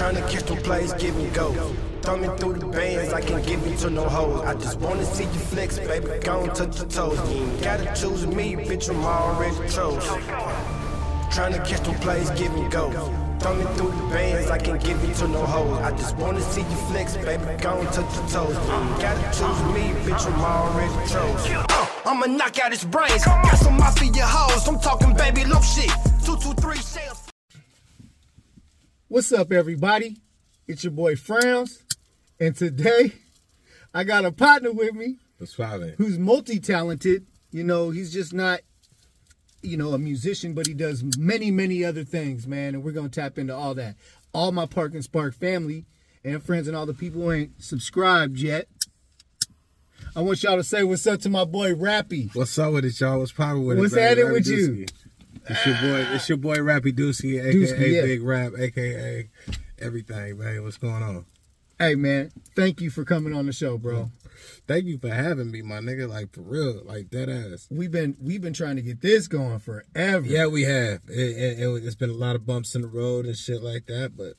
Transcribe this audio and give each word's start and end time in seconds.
Trying 0.00 0.14
to 0.14 0.22
catch 0.22 0.44
them 0.44 0.56
plays, 0.62 0.94
give 0.94 1.14
and 1.14 1.34
go. 1.34 1.52
Thumbing 2.00 2.34
through 2.38 2.54
the 2.54 2.66
bands, 2.68 3.12
I 3.12 3.20
can't 3.20 3.46
give 3.46 3.66
you 3.66 3.76
to 3.76 3.90
no 3.90 4.08
hoes. 4.08 4.40
I 4.46 4.54
just 4.54 4.78
wanna 4.78 5.04
see 5.04 5.24
you 5.24 5.40
flex, 5.52 5.78
baby. 5.78 6.06
Go 6.24 6.44
and 6.44 6.54
touch 6.54 6.78
your 6.78 6.88
toes. 6.88 7.18
You 7.30 7.42
ain't 7.42 7.62
gotta 7.62 7.84
choose 7.94 8.26
me, 8.26 8.56
bitch. 8.56 8.88
I'm 8.88 9.04
already 9.04 9.56
chose. 9.68 10.06
Trying 11.34 11.52
to 11.52 11.58
catch 11.58 11.82
them 11.86 11.96
plays, 11.96 12.30
give 12.30 12.50
and 12.54 12.72
go. 12.72 12.90
Thumbing 13.40 13.66
through 13.76 13.90
the 13.90 14.06
bands, 14.08 14.50
I 14.50 14.56
can't 14.56 14.82
give 14.82 15.06
you 15.06 15.12
to 15.16 15.28
no 15.28 15.44
hoes. 15.44 15.78
I 15.80 15.90
just 15.90 16.16
wanna 16.16 16.40
see 16.40 16.62
you 16.62 16.76
flex, 16.88 17.18
baby. 17.18 17.44
Go 17.60 17.80
and 17.80 17.92
touch 17.92 18.16
your 18.16 18.28
toes. 18.28 18.56
You 18.56 18.72
ain't 18.72 19.00
gotta 19.02 19.24
choose 19.36 19.62
me, 19.74 19.84
bitch. 20.08 20.26
I'm 20.32 20.40
already 20.40 21.10
chose. 21.10 21.66
I'ma 22.06 22.24
knock 22.24 22.58
out 22.58 22.72
his 22.72 22.84
brains. 22.84 23.22
Got 23.26 23.58
some 23.58 23.76
mafia 23.76 24.24
hoes. 24.24 24.66
I'm 24.66 24.80
talking 24.80 25.12
baby 25.12 25.44
low 25.44 25.60
shit. 25.60 25.90
Two 26.24 26.38
two 26.38 26.54
three 26.54 26.78
shells. 26.78 27.29
What's 29.10 29.32
up, 29.32 29.50
everybody? 29.50 30.18
It's 30.68 30.84
your 30.84 30.92
boy 30.92 31.16
Frowns, 31.16 31.82
and 32.38 32.54
today 32.54 33.12
I 33.92 34.04
got 34.04 34.24
a 34.24 34.30
partner 34.30 34.70
with 34.70 34.94
me 34.94 35.16
What's 35.38 35.56
poppin'? 35.56 35.94
who's 35.98 36.16
multi-talented. 36.16 37.26
You 37.50 37.64
know, 37.64 37.90
he's 37.90 38.12
just 38.12 38.32
not, 38.32 38.60
you 39.62 39.76
know, 39.76 39.94
a 39.94 39.98
musician, 39.98 40.54
but 40.54 40.68
he 40.68 40.74
does 40.74 41.02
many, 41.18 41.50
many 41.50 41.84
other 41.84 42.04
things, 42.04 42.46
man. 42.46 42.76
And 42.76 42.84
we're 42.84 42.92
gonna 42.92 43.08
tap 43.08 43.36
into 43.36 43.52
all 43.52 43.74
that. 43.74 43.96
All 44.32 44.52
my 44.52 44.66
Park 44.66 44.94
and 44.94 45.02
Spark 45.02 45.34
family 45.34 45.86
and 46.24 46.40
friends 46.40 46.68
and 46.68 46.76
all 46.76 46.86
the 46.86 46.94
people 46.94 47.22
who 47.22 47.32
ain't 47.32 47.60
subscribed 47.60 48.38
yet. 48.38 48.68
I 50.14 50.20
want 50.20 50.44
y'all 50.44 50.54
to 50.56 50.62
say 50.62 50.84
what's 50.84 51.04
up 51.08 51.20
to 51.22 51.28
my 51.28 51.44
boy 51.44 51.74
Rappy. 51.74 52.32
What's 52.32 52.56
up 52.60 52.74
with 52.74 52.84
it, 52.84 53.00
y'all? 53.00 53.18
What's 53.18 53.32
poppin' 53.32 53.64
with 53.64 53.76
What's 53.76 53.92
it? 53.92 53.96
man? 53.96 54.08
happening 54.18 54.32
with 54.34 54.46
you? 54.46 54.86
It's 55.48 55.66
your 55.66 55.74
boy. 55.76 56.06
It's 56.14 56.28
your 56.28 56.38
boy 56.38 56.56
Rappy 56.56 56.92
Dooski, 56.92 57.40
aka 57.40 57.54
Dooski, 57.54 57.92
yeah. 57.94 58.02
Big 58.02 58.22
Rap, 58.22 58.52
aka 58.58 59.28
everything, 59.78 60.38
man. 60.38 60.62
What's 60.62 60.76
going 60.76 61.02
on? 61.02 61.24
Hey, 61.78 61.94
man, 61.94 62.30
thank 62.54 62.80
you 62.82 62.90
for 62.90 63.04
coming 63.04 63.34
on 63.34 63.46
the 63.46 63.52
show, 63.52 63.78
bro. 63.78 64.10
Thank 64.66 64.84
you 64.84 64.98
for 64.98 65.08
having 65.08 65.50
me, 65.50 65.62
my 65.62 65.78
nigga. 65.78 66.08
Like 66.08 66.32
for 66.32 66.42
real, 66.42 66.82
like 66.84 67.10
dead 67.10 67.28
ass. 67.28 67.66
We've 67.70 67.90
been 67.90 68.16
we've 68.20 68.40
been 68.42 68.52
trying 68.52 68.76
to 68.76 68.82
get 68.82 69.00
this 69.00 69.28
going 69.28 69.58
forever. 69.58 70.26
Yeah, 70.26 70.46
we 70.46 70.62
have. 70.62 71.00
It, 71.08 71.58
it, 71.58 71.84
it's 71.84 71.94
been 71.94 72.10
a 72.10 72.14
lot 72.14 72.36
of 72.36 72.46
bumps 72.46 72.74
in 72.74 72.82
the 72.82 72.88
road 72.88 73.26
and 73.26 73.36
shit 73.36 73.62
like 73.62 73.86
that, 73.86 74.16
but 74.16 74.34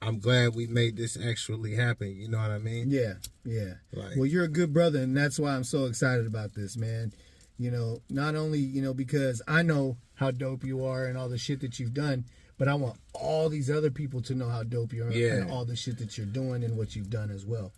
I'm 0.00 0.18
glad 0.18 0.54
we 0.54 0.66
made 0.66 0.96
this 0.96 1.16
actually 1.16 1.74
happen. 1.76 2.14
You 2.16 2.28
know 2.28 2.38
what 2.38 2.50
I 2.50 2.58
mean? 2.58 2.90
Yeah, 2.90 3.14
yeah. 3.44 3.74
Like- 3.92 4.16
well, 4.16 4.26
you're 4.26 4.44
a 4.44 4.48
good 4.48 4.72
brother, 4.72 5.00
and 5.00 5.16
that's 5.16 5.38
why 5.38 5.54
I'm 5.54 5.64
so 5.64 5.86
excited 5.86 6.26
about 6.26 6.54
this, 6.54 6.76
man. 6.76 7.12
You 7.58 7.70
know, 7.70 8.00
not 8.10 8.34
only 8.34 8.58
you 8.58 8.82
know 8.82 8.94
because 8.94 9.40
I 9.46 9.62
know 9.62 9.96
how 10.14 10.30
dope 10.30 10.64
you 10.64 10.84
are 10.84 11.06
and 11.06 11.16
all 11.18 11.28
the 11.28 11.38
shit 11.38 11.60
that 11.60 11.78
you've 11.78 11.94
done, 11.94 12.24
but 12.58 12.68
I 12.68 12.74
want 12.74 12.98
all 13.14 13.48
these 13.48 13.70
other 13.70 13.90
people 13.90 14.20
to 14.22 14.34
know 14.34 14.48
how 14.48 14.62
dope 14.62 14.92
you 14.92 15.04
are 15.04 15.12
Yeah. 15.12 15.34
and 15.36 15.50
all 15.50 15.64
the 15.64 15.76
shit 15.76 15.98
that 15.98 16.16
you're 16.16 16.26
doing 16.26 16.64
and 16.64 16.76
what 16.76 16.94
you've 16.96 17.10
done 17.10 17.30
as 17.30 17.44
well. 17.44 17.72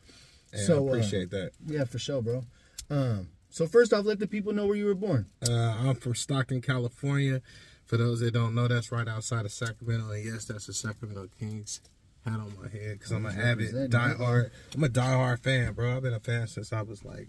And 0.53 0.63
so 0.63 0.75
I 0.75 0.79
uh, 0.79 0.95
appreciate 0.95 1.31
that. 1.31 1.51
yeah, 1.67 1.85
for 1.85 1.99
sure, 1.99 2.23
bro. 2.23 2.45
Um, 2.91 3.29
so 3.51 3.67
first 3.67 3.93
off, 3.93 4.05
let 4.05 4.19
the 4.19 4.27
people 4.27 4.53
know 4.53 4.67
where 4.67 4.77
you 4.77 4.87
were 4.87 4.95
born. 4.95 5.27
Uh, 5.49 5.53
I'm 5.53 5.95
from 5.97 6.15
Stockton, 6.15 6.61
California. 6.61 7.41
For 7.87 7.97
those 7.97 8.21
that 8.21 8.33
don't 8.33 8.55
know, 8.55 8.67
that's 8.69 8.91
right 8.91 9.07
outside 9.07 9.45
of 9.45 9.53
Sacramento. 9.53 10.11
And 10.11 10.25
yes, 10.25 10.45
that's 10.47 10.67
the 10.67 10.73
Sacramento 10.73 11.29
Kings 11.39 11.81
hat 12.25 12.41
on 12.41 12.53
my 12.61 12.69
head 12.69 12.99
because 12.99 13.13
I'm 13.13 13.27
an 13.27 13.39
avid 13.39 13.91
diehard. 13.91 14.51
I'm 14.75 14.85
a 14.85 14.89
diehard 14.89 15.41
fan, 15.43 15.75
bro. 15.75 15.97
I've 15.97 16.03
been 16.03 16.15
a 16.15 16.21
fan 16.21 16.47
since 16.47 16.73
I 16.73 16.83
was 16.83 17.05
like 17.05 17.29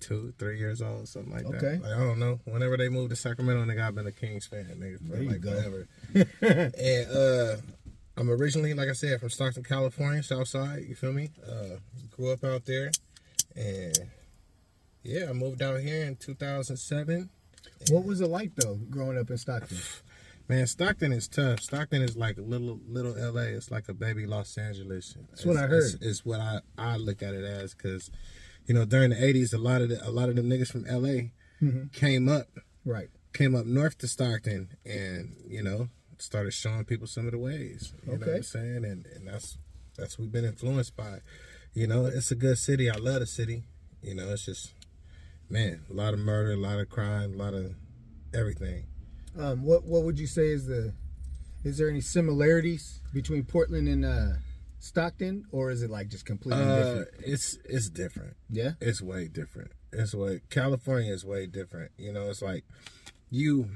two, 0.00 0.32
three 0.38 0.58
years 0.58 0.80
old, 0.82 1.08
something 1.08 1.32
like 1.32 1.44
Okay. 1.46 1.58
that. 1.76 1.82
Like, 1.82 1.92
I 1.92 1.98
don't 1.98 2.18
know. 2.18 2.40
Whenever 2.44 2.76
they 2.76 2.88
moved 2.88 3.10
to 3.10 3.16
Sacramento, 3.16 3.64
nigga, 3.64 3.86
I've 3.86 3.94
been 3.94 4.06
a 4.06 4.12
Kings 4.12 4.46
fan, 4.46 4.64
nigga, 4.78 5.08
for 5.08 5.22
like 5.22 5.40
go. 5.40 5.50
forever. 5.52 5.88
and 6.78 7.10
uh, 7.16 7.56
I'm 8.16 8.30
originally, 8.30 8.74
like 8.74 8.88
I 8.88 8.92
said, 8.92 9.20
from 9.20 9.30
Stockton, 9.30 9.64
California, 9.64 10.22
South 10.22 10.48
Side. 10.48 10.84
You 10.88 10.94
feel 10.94 11.12
me? 11.12 11.30
Uh, 11.46 11.76
grew 12.10 12.32
up 12.32 12.42
out 12.44 12.64
there, 12.64 12.90
and 13.56 13.98
yeah, 15.02 15.26
I 15.30 15.32
moved 15.32 15.62
out 15.62 15.80
here 15.80 16.04
in 16.04 16.16
2007. 16.16 17.30
What 17.90 18.04
was 18.04 18.20
it 18.20 18.26
like 18.28 18.54
though, 18.56 18.76
growing 18.90 19.18
up 19.18 19.30
in 19.30 19.38
Stockton? 19.38 19.78
Man, 20.48 20.66
Stockton 20.66 21.12
is 21.12 21.28
tough. 21.28 21.60
Stockton 21.60 22.00
is 22.00 22.16
like 22.16 22.38
a 22.38 22.42
little 22.42 22.80
little 22.88 23.12
LA. 23.14 23.42
It's 23.42 23.70
like 23.70 23.88
a 23.90 23.94
baby 23.94 24.26
Los 24.26 24.56
Angeles. 24.56 25.14
That's 25.30 25.44
what 25.44 25.58
I 25.58 25.66
heard. 25.66 25.84
It's, 25.84 25.94
it's 26.00 26.24
what 26.24 26.40
I, 26.40 26.60
I 26.78 26.96
look 26.96 27.22
at 27.22 27.34
it 27.34 27.44
as 27.44 27.74
because, 27.74 28.10
you 28.68 28.74
know, 28.74 28.84
during 28.84 29.10
the 29.10 29.16
'80s, 29.16 29.52
a 29.52 29.58
lot 29.58 29.82
of 29.82 29.88
the, 29.88 30.06
a 30.06 30.12
lot 30.12 30.28
of 30.28 30.36
the 30.36 30.42
niggas 30.42 30.68
from 30.70 30.84
LA 30.84 31.30
Mm-hmm. 31.60 31.88
came 31.92 32.28
up 32.28 32.46
Right. 32.84 33.08
came 33.32 33.56
up 33.56 33.66
north 33.66 33.98
to 33.98 34.06
Stockton 34.06 34.68
and 34.86 35.34
you 35.48 35.60
know 35.60 35.88
started 36.18 36.52
showing 36.52 36.84
people 36.84 37.08
some 37.08 37.26
of 37.26 37.32
the 37.32 37.38
ways. 37.38 37.92
You 38.06 38.12
know 38.12 38.18
what 38.18 38.28
Okay. 38.28 38.36
I'm 38.36 38.42
saying? 38.44 38.84
And 38.84 39.06
and 39.06 39.26
that's 39.26 39.58
that's 39.96 40.16
what 40.16 40.24
we've 40.26 40.32
been 40.32 40.44
influenced 40.44 40.96
by. 40.96 41.18
You 41.74 41.86
know, 41.88 42.06
it's 42.06 42.30
a 42.30 42.36
good 42.36 42.58
city. 42.58 42.88
I 42.88 42.94
love 42.96 43.18
the 43.20 43.26
city. 43.26 43.64
You 44.02 44.14
know, 44.14 44.28
it's 44.30 44.44
just 44.44 44.70
man, 45.50 45.80
a 45.90 45.94
lot 45.94 46.14
of 46.14 46.20
murder, 46.20 46.52
a 46.52 46.56
lot 46.56 46.78
of 46.78 46.88
crime, 46.88 47.34
a 47.34 47.36
lot 47.36 47.54
of 47.54 47.74
everything. 48.32 48.84
Um, 49.36 49.64
what 49.64 49.84
what 49.84 50.02
would 50.04 50.18
you 50.20 50.26
say 50.28 50.48
is 50.48 50.66
the 50.66 50.92
is 51.64 51.78
there 51.78 51.88
any 51.90 52.00
similarities 52.00 53.00
between 53.12 53.42
Portland 53.44 53.88
and 53.88 54.04
uh, 54.04 54.28
Stockton, 54.78 55.44
or 55.50 55.70
is 55.70 55.82
it 55.82 55.90
like 55.90 56.08
just 56.08 56.24
completely 56.26 56.62
Uh, 56.62 56.76
different? 56.94 57.08
it's 57.24 57.58
it's 57.64 57.88
different. 57.90 58.36
Yeah. 58.50 58.72
It's 58.80 59.00
way 59.02 59.28
different. 59.28 59.72
It's 59.92 60.14
way 60.14 60.40
California 60.50 61.12
is 61.12 61.24
way 61.24 61.46
different. 61.46 61.92
You 61.96 62.12
know, 62.12 62.28
it's 62.30 62.42
like 62.42 62.64
you 63.30 63.68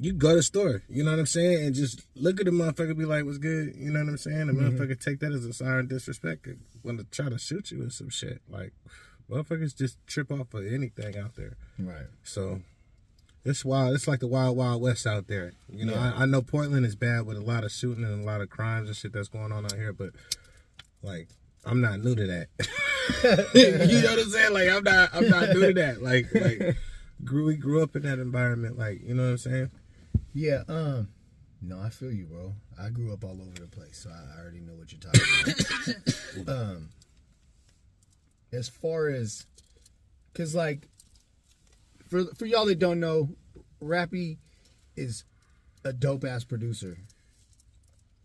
you 0.00 0.12
go 0.12 0.30
to 0.30 0.36
the 0.36 0.42
store, 0.42 0.82
you 0.88 1.02
know 1.04 1.10
what 1.10 1.18
I'm 1.20 1.26
saying, 1.26 1.64
and 1.66 1.74
just 1.74 2.06
look 2.14 2.38
at 2.40 2.46
the 2.46 2.52
motherfucker, 2.52 2.96
be 2.96 3.04
like, 3.04 3.24
"What's 3.24 3.38
good?" 3.38 3.74
You 3.76 3.90
know 3.90 4.00
what 4.00 4.08
I'm 4.08 4.16
saying? 4.18 4.46
The 4.46 4.52
motherfucker 4.52 4.98
take 4.98 5.18
that 5.20 5.32
as 5.32 5.44
a 5.44 5.52
sign 5.52 5.78
of 5.78 5.88
disrespect, 5.88 6.46
want 6.84 6.98
to 6.98 7.04
try 7.04 7.28
to 7.28 7.38
shoot 7.38 7.70
you 7.72 7.84
or 7.86 7.90
some 7.90 8.08
shit. 8.08 8.40
Like, 8.48 8.72
motherfuckers 9.28 9.76
just 9.76 9.98
trip 10.06 10.30
off 10.30 10.54
of 10.54 10.66
anything 10.66 11.16
out 11.16 11.34
there. 11.34 11.56
Right. 11.78 12.06
So 12.22 12.62
it's 13.44 13.64
wild. 13.64 13.94
It's 13.94 14.08
like 14.08 14.20
the 14.20 14.26
wild, 14.26 14.56
wild 14.56 14.82
west 14.82 15.06
out 15.06 15.26
there. 15.26 15.52
You 15.72 15.86
know, 15.86 15.94
Yeah. 15.94 16.12
I, 16.16 16.22
I 16.22 16.26
know 16.26 16.42
Portland 16.42 16.84
is 16.84 16.96
bad 16.96 17.26
with 17.26 17.36
a 17.36 17.42
lot 17.42 17.64
of 17.64 17.72
shooting 17.72 18.04
and 18.04 18.22
a 18.22 18.26
lot 18.26 18.40
of 18.40 18.50
crimes 18.50 18.88
and 18.88 18.96
shit 18.96 19.12
that's 19.12 19.28
going 19.28 19.52
on 19.52 19.64
out 19.64 19.72
here, 19.74 19.92
but 19.92 20.10
like 21.02 21.28
I'm 21.64 21.80
not 21.80 22.00
new 22.00 22.14
to 22.14 22.26
that. 22.26 22.48
you 23.54 24.02
know 24.02 24.10
what 24.10 24.18
I'm 24.18 24.30
saying? 24.30 24.52
Like 24.52 24.68
I'm 24.68 24.84
not 24.84 25.10
I'm 25.14 25.28
not 25.28 25.48
new 25.50 25.60
to 25.66 25.72
that. 25.74 26.02
Like 26.02 26.26
like 26.34 26.76
grew 27.24 27.46
we 27.46 27.56
grew 27.56 27.82
up 27.82 27.96
in 27.96 28.02
that 28.02 28.18
environment, 28.18 28.78
like, 28.78 29.02
you 29.02 29.14
know 29.14 29.24
what 29.24 29.30
I'm 29.30 29.38
saying? 29.38 29.70
Yeah. 30.34 30.62
Um. 30.68 31.08
No, 31.60 31.80
I 31.80 31.88
feel 31.90 32.12
you, 32.12 32.26
bro. 32.26 32.54
I 32.80 32.88
grew 32.90 33.12
up 33.12 33.24
all 33.24 33.40
over 33.40 33.60
the 33.60 33.66
place, 33.66 33.98
so 34.04 34.10
I 34.10 34.40
already 34.40 34.60
know 34.60 34.74
what 34.74 34.92
you're 34.92 35.00
talking 35.00 36.44
about. 36.46 36.48
um. 36.76 36.88
As 38.52 38.68
far 38.68 39.08
as, 39.08 39.44
cause 40.34 40.54
like, 40.54 40.88
for 42.08 42.24
for 42.34 42.46
y'all 42.46 42.66
that 42.66 42.78
don't 42.78 43.00
know, 43.00 43.30
Rappy 43.82 44.38
is 44.96 45.24
a 45.84 45.92
dope 45.92 46.24
ass 46.24 46.44
producer. 46.44 46.98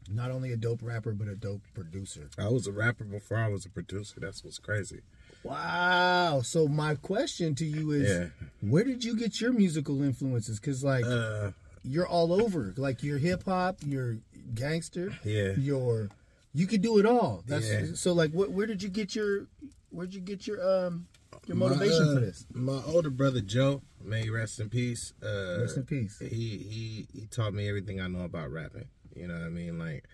Not 0.09 0.31
only 0.31 0.51
a 0.51 0.57
dope 0.57 0.79
rapper, 0.81 1.13
but 1.13 1.27
a 1.29 1.35
dope 1.35 1.61
producer. 1.73 2.29
I 2.37 2.49
was 2.49 2.67
a 2.67 2.71
rapper 2.73 3.05
before 3.05 3.37
I 3.37 3.47
was 3.47 3.65
a 3.65 3.69
producer. 3.69 4.19
That's 4.19 4.43
what's 4.43 4.59
crazy. 4.59 4.99
Wow. 5.43 6.41
So 6.43 6.67
my 6.67 6.95
question 6.95 7.55
to 7.55 7.65
you 7.65 7.91
is, 7.91 8.09
Yeah. 8.09 8.27
where 8.61 8.83
did 8.83 9.03
you 9.03 9.15
get 9.15 9.39
your 9.39 9.53
musical 9.53 10.01
influences? 10.03 10.59
Because 10.59 10.83
like 10.83 11.05
Uh 11.05 11.51
you're 11.85 12.07
all 12.07 12.31
over. 12.33 12.73
Like 12.77 13.03
you're 13.03 13.17
hip 13.17 13.43
hop, 13.45 13.77
you're 13.85 14.17
gangster, 14.55 15.13
Yeah. 15.23 15.53
you're 15.57 16.09
you 16.53 16.67
could 16.67 16.81
do 16.81 16.97
it 16.99 17.05
all. 17.05 17.43
That's 17.47 17.67
Yeah. 17.69 17.85
so 17.93 18.13
like 18.13 18.31
what 18.31 18.51
where 18.51 18.67
did 18.67 18.83
you 18.83 18.89
get 18.89 19.15
your 19.15 19.47
where'd 19.89 20.13
you 20.13 20.21
get 20.21 20.47
your 20.47 20.59
um 20.87 21.07
your 21.47 21.57
motivation 21.57 22.05
my, 22.05 22.11
uh, 22.11 22.13
for 22.15 22.19
this? 22.21 22.45
My 22.53 22.81
older 22.87 23.09
brother 23.09 23.41
Joe, 23.41 23.81
may 24.03 24.29
rest 24.29 24.59
in 24.59 24.69
peace. 24.69 25.13
Uh 25.23 25.59
Rest 25.61 25.77
in 25.77 25.83
peace. 25.83 26.17
he 26.19 26.27
he 26.27 27.07
he 27.13 27.25
taught 27.27 27.53
me 27.53 27.67
everything 27.69 27.99
I 28.01 28.07
know 28.07 28.23
about 28.23 28.51
rapping. 28.51 28.87
You 29.15 29.27
know 29.27 29.35
what 29.35 29.43
I 29.43 29.49
mean? 29.49 29.77
Like 29.79 30.05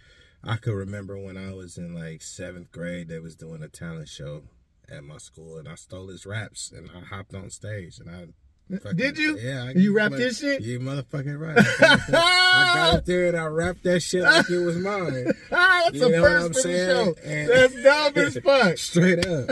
I 0.44 0.56
could 0.58 0.74
remember 0.74 1.18
when 1.18 1.38
I 1.38 1.54
was 1.54 1.78
in 1.78 1.94
like 1.94 2.22
seventh 2.22 2.72
grade, 2.72 3.10
they 3.10 3.20
was 3.20 3.36
doing 3.36 3.62
a 3.64 3.68
talent 3.68 4.08
show 4.10 4.44
at 4.92 5.04
my 5.04 5.18
school, 5.18 5.58
and 5.58 5.68
I 5.68 5.76
stole 5.76 6.08
his 6.08 6.26
raps 6.26 6.72
and 6.72 6.90
I 6.96 7.02
hopped 7.02 7.34
on 7.36 7.50
stage 7.50 8.00
and 8.00 8.10
I. 8.10 8.78
fucking- 8.78 8.98
Did 8.98 9.18
you? 9.18 9.38
Yeah. 9.38 9.66
I, 9.66 9.72
You 9.72 9.96
rapped 9.96 10.14
like, 10.14 10.20
this 10.20 10.40
shit? 10.40 10.62
You 10.62 10.80
motherfucking 10.80 11.40
right. 11.40 11.58
I 11.58 11.64
got, 11.80 12.00
up 12.00 12.06
there, 12.08 12.18
I 12.20 12.74
got 12.76 12.94
up 12.98 13.06
there 13.06 13.28
and 13.28 13.38
I 13.38 13.46
rapped 13.46 13.84
that 13.84 14.00
shit 14.00 14.24
like 14.24 14.50
it 14.50 14.60
was 14.60 14.78
mine. 14.78 15.32
Ah, 15.52 15.82
that's 15.86 15.96
You 15.98 16.16
a 16.16 16.22
first 16.22 16.46
I'm 16.46 16.54
for 16.54 16.54
the 16.54 16.62
saying? 16.62 16.90
show. 17.16 17.16
And- 17.24 17.50
That's 17.50 17.84
dumb 17.84 18.14
as 18.26 18.38
fuck. 18.44 18.78
Straight 18.78 19.26
up. 19.28 19.50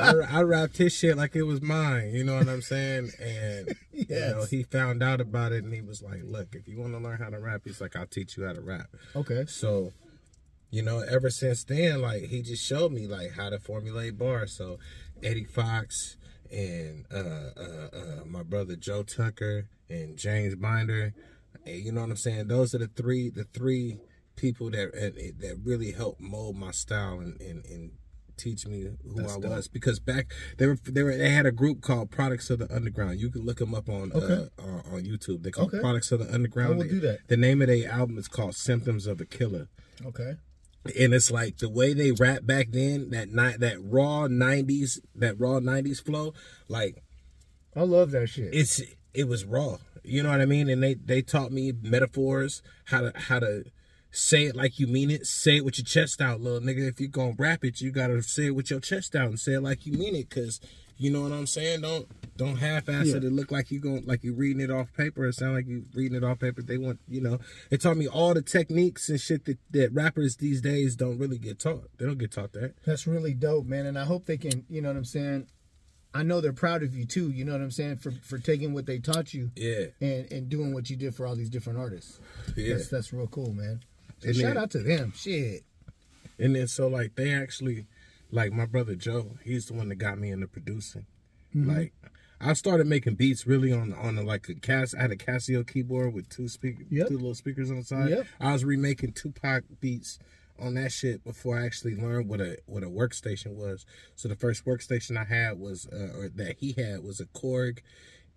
I, 0.00 0.38
I 0.38 0.42
rapped 0.42 0.76
his 0.76 0.92
shit 0.92 1.16
like 1.16 1.36
it 1.36 1.42
was 1.42 1.60
mine. 1.60 2.10
You 2.12 2.24
know 2.24 2.36
what 2.36 2.48
I'm 2.48 2.62
saying? 2.62 3.10
And 3.20 3.74
you 3.92 4.06
know, 4.08 4.44
he 4.44 4.62
found 4.62 5.02
out 5.02 5.20
about 5.20 5.52
it 5.52 5.64
and 5.64 5.72
he 5.72 5.80
was 5.80 6.02
like, 6.02 6.20
"Look, 6.24 6.54
if 6.54 6.68
you 6.68 6.78
want 6.80 6.92
to 6.92 6.98
learn 6.98 7.18
how 7.18 7.30
to 7.30 7.38
rap, 7.38 7.62
he's 7.64 7.80
like, 7.80 7.96
I'll 7.96 8.06
teach 8.06 8.36
you 8.36 8.44
how 8.44 8.52
to 8.52 8.60
rap." 8.60 8.88
Okay. 9.14 9.44
So, 9.46 9.92
you 10.70 10.82
know, 10.82 11.00
ever 11.00 11.30
since 11.30 11.64
then, 11.64 12.00
like 12.00 12.24
he 12.24 12.42
just 12.42 12.64
showed 12.64 12.92
me 12.92 13.06
like 13.06 13.32
how 13.32 13.50
to 13.50 13.58
formulate 13.58 14.18
bars. 14.18 14.52
So, 14.52 14.78
Eddie 15.22 15.44
Fox 15.44 16.16
and 16.50 17.04
uh, 17.12 17.50
uh, 17.56 17.88
uh, 17.92 18.24
my 18.26 18.42
brother 18.42 18.76
Joe 18.76 19.02
Tucker 19.02 19.68
and 19.88 20.16
James 20.16 20.54
Binder, 20.56 21.14
and 21.64 21.84
you 21.84 21.92
know 21.92 22.00
what 22.00 22.10
I'm 22.10 22.16
saying? 22.16 22.48
Those 22.48 22.74
are 22.74 22.78
the 22.78 22.88
three, 22.88 23.30
the 23.30 23.44
three 23.44 23.98
people 24.36 24.70
that 24.70 24.92
that 25.38 25.60
really 25.64 25.92
helped 25.92 26.20
mold 26.20 26.56
my 26.56 26.70
style 26.70 27.20
and 27.20 27.40
and, 27.40 27.64
and 27.66 27.90
teach 28.40 28.66
me 28.66 28.82
who 28.82 29.14
That's 29.14 29.36
I 29.36 29.40
dope. 29.40 29.50
was 29.50 29.68
because 29.68 30.00
back 30.00 30.32
they 30.58 30.66
were 30.66 30.78
they 30.84 31.02
were 31.02 31.16
they 31.16 31.30
had 31.30 31.46
a 31.46 31.52
group 31.52 31.80
called 31.82 32.10
Products 32.10 32.50
of 32.50 32.58
the 32.58 32.74
Underground. 32.74 33.20
You 33.20 33.30
can 33.30 33.44
look 33.44 33.58
them 33.58 33.74
up 33.74 33.88
on 33.88 34.12
Okay. 34.12 34.48
uh, 34.58 34.62
on, 34.62 34.80
on 34.94 35.02
YouTube. 35.04 35.42
They 35.42 35.50
call 35.50 35.66
Okay. 35.66 35.80
Products 35.80 36.10
of 36.12 36.20
the 36.20 36.32
Underground. 36.34 36.74
I 36.74 36.76
will 36.78 36.84
do 36.84 37.00
that. 37.00 37.18
The 37.28 37.36
name 37.36 37.60
of 37.62 37.68
their 37.68 37.90
album 37.90 38.18
is 38.18 38.28
called 38.28 38.54
Symptoms 38.56 39.06
of 39.06 39.20
a 39.20 39.26
Killer 39.26 39.68
Okay. 40.06 40.32
and 40.98 41.12
it's 41.14 41.30
like 41.30 41.58
the 41.58 41.68
way 41.68 41.92
they 41.92 42.10
rap 42.12 42.46
back 42.46 42.68
then 42.70 43.10
that 43.10 43.28
night 43.30 43.60
that 43.60 43.76
raw 43.82 44.26
90s 44.28 44.98
that 45.14 45.38
raw 45.38 45.60
90s 45.60 46.02
flow 46.02 46.32
like 46.68 47.02
I 47.76 47.82
love 47.82 48.10
that 48.12 48.28
shit. 48.28 48.54
it's 48.54 48.80
it 49.12 49.28
was 49.28 49.44
raw 49.44 49.76
you 50.02 50.22
know 50.22 50.30
what 50.30 50.40
i 50.40 50.46
mean 50.46 50.70
and 50.70 50.82
they 50.82 50.94
they 50.94 51.20
taught 51.20 51.52
me 51.52 51.72
metaphors 51.82 52.62
how 52.86 53.02
to 53.02 53.12
how 53.14 53.38
to 53.38 53.64
say 54.10 54.44
it 54.44 54.56
like 54.56 54.78
you 54.78 54.86
mean 54.86 55.10
it 55.10 55.26
say 55.26 55.56
it 55.56 55.64
with 55.64 55.78
your 55.78 55.84
chest 55.84 56.20
out 56.20 56.40
little 56.40 56.60
nigga 56.60 56.88
if 56.88 56.98
you're 57.00 57.08
gonna 57.08 57.34
rap 57.38 57.64
it 57.64 57.80
you 57.80 57.90
gotta 57.92 58.22
say 58.22 58.46
it 58.46 58.54
with 58.54 58.70
your 58.70 58.80
chest 58.80 59.14
out 59.14 59.28
and 59.28 59.38
say 59.38 59.52
it 59.54 59.60
like 59.60 59.86
you 59.86 59.92
mean 59.92 60.14
it 60.16 60.28
because 60.28 60.60
you 60.96 61.10
know 61.10 61.22
what 61.22 61.32
i'm 61.32 61.46
saying 61.46 61.80
don't 61.80 62.08
don't 62.36 62.56
half-ass 62.56 63.06
Yeah. 63.06 63.16
it 63.16 63.24
it 63.24 63.32
look 63.32 63.50
like 63.52 63.70
you 63.70 63.78
going 63.78 64.04
like 64.06 64.24
you 64.24 64.34
reading 64.34 64.60
it 64.60 64.70
off 64.70 64.92
paper 64.94 65.26
it 65.26 65.34
sound 65.34 65.54
like 65.54 65.66
you 65.68 65.84
reading 65.94 66.16
it 66.16 66.24
off 66.24 66.40
paper 66.40 66.60
they 66.60 66.76
want 66.76 66.98
you 67.08 67.20
know 67.20 67.38
they 67.70 67.76
taught 67.76 67.96
me 67.96 68.08
all 68.08 68.34
the 68.34 68.42
techniques 68.42 69.08
and 69.08 69.20
shit 69.20 69.44
that, 69.44 69.58
that 69.70 69.92
rappers 69.92 70.36
these 70.36 70.60
days 70.60 70.96
don't 70.96 71.16
really 71.18 71.38
get 71.38 71.60
taught 71.60 71.84
they 71.98 72.04
don't 72.06 72.18
get 72.18 72.32
taught 72.32 72.52
that 72.52 72.74
That's 72.84 73.06
really 73.06 73.34
dope, 73.34 73.66
man. 73.66 73.86
And 73.86 73.98
I 73.98 74.04
hope 74.04 74.26
they 74.26 74.36
can, 74.38 74.64
you 74.68 74.80
know 74.82 74.88
what 74.88 74.96
I'm 74.96 75.04
saying? 75.04 75.46
I 76.12 76.22
know 76.24 76.40
they're 76.40 76.52
proud 76.52 76.82
of 76.82 76.94
you 76.94 77.04
too, 77.04 77.30
you 77.30 77.44
know 77.44 77.52
what 77.52 77.60
I'm 77.60 77.70
saying, 77.70 77.98
for 77.98 78.10
for 78.10 78.38
taking 78.38 78.74
what 78.74 78.86
they 78.86 78.98
taught 78.98 79.32
you 79.32 79.52
yeah 79.54 79.84
and 80.00 80.30
and 80.32 80.48
doing 80.48 80.74
what 80.74 80.90
you 80.90 80.96
did 80.96 81.14
for 81.14 81.26
all 81.26 81.36
these 81.36 81.50
different 81.50 81.78
artists. 81.78 82.18
yeah 82.56 82.74
That's 82.74 82.88
that's 82.88 83.12
real 83.12 83.28
cool, 83.28 83.52
man. 83.52 83.80
And 84.28 84.36
shout 84.36 84.54
then- 84.54 84.58
out 84.58 84.70
to 84.72 84.78
them. 84.82 85.12
Shit. 85.16 85.62
And 86.38 86.56
then 86.56 86.68
so 86.68 86.88
like 86.88 87.16
they 87.16 87.32
actually 87.34 87.86
like 88.30 88.52
my 88.52 88.66
brother 88.66 88.94
Joe, 88.94 89.36
he's 89.44 89.66
the 89.66 89.74
one 89.74 89.88
that 89.88 89.96
got 89.96 90.18
me 90.18 90.30
into 90.30 90.46
producing. 90.46 91.06
Mm-hmm. 91.54 91.70
Like 91.70 91.92
I 92.40 92.54
started 92.54 92.86
making 92.86 93.16
beats 93.16 93.46
really 93.46 93.72
on 93.72 93.92
on 93.92 94.16
a, 94.16 94.22
like 94.22 94.48
a 94.48 94.54
Cas 94.54 94.94
I 94.94 95.02
had 95.02 95.10
a 95.10 95.16
Casio 95.16 95.66
keyboard 95.70 96.14
with 96.14 96.28
two 96.30 96.48
speak 96.48 96.76
Yep. 96.90 97.08
two 97.08 97.14
little 97.16 97.34
speakers 97.34 97.70
on 97.70 97.78
the 97.78 97.84
side. 97.84 98.08
Yep. 98.10 98.26
I 98.40 98.52
was 98.52 98.64
remaking 98.64 99.12
Tupac 99.12 99.64
beats 99.80 100.18
on 100.58 100.74
that 100.74 100.92
shit 100.92 101.24
before 101.24 101.58
I 101.58 101.64
actually 101.66 101.96
learned 101.96 102.28
what 102.28 102.40
a 102.40 102.56
what 102.66 102.82
a 102.82 102.88
workstation 102.88 103.54
was. 103.56 103.84
So 104.16 104.28
the 104.28 104.36
first 104.36 104.64
workstation 104.64 105.16
I 105.18 105.24
had 105.24 105.58
was 105.58 105.86
uh, 105.92 106.16
or 106.18 106.28
that 106.36 106.56
he 106.60 106.72
had 106.78 107.02
was 107.04 107.20
a 107.20 107.26
Korg 107.26 107.80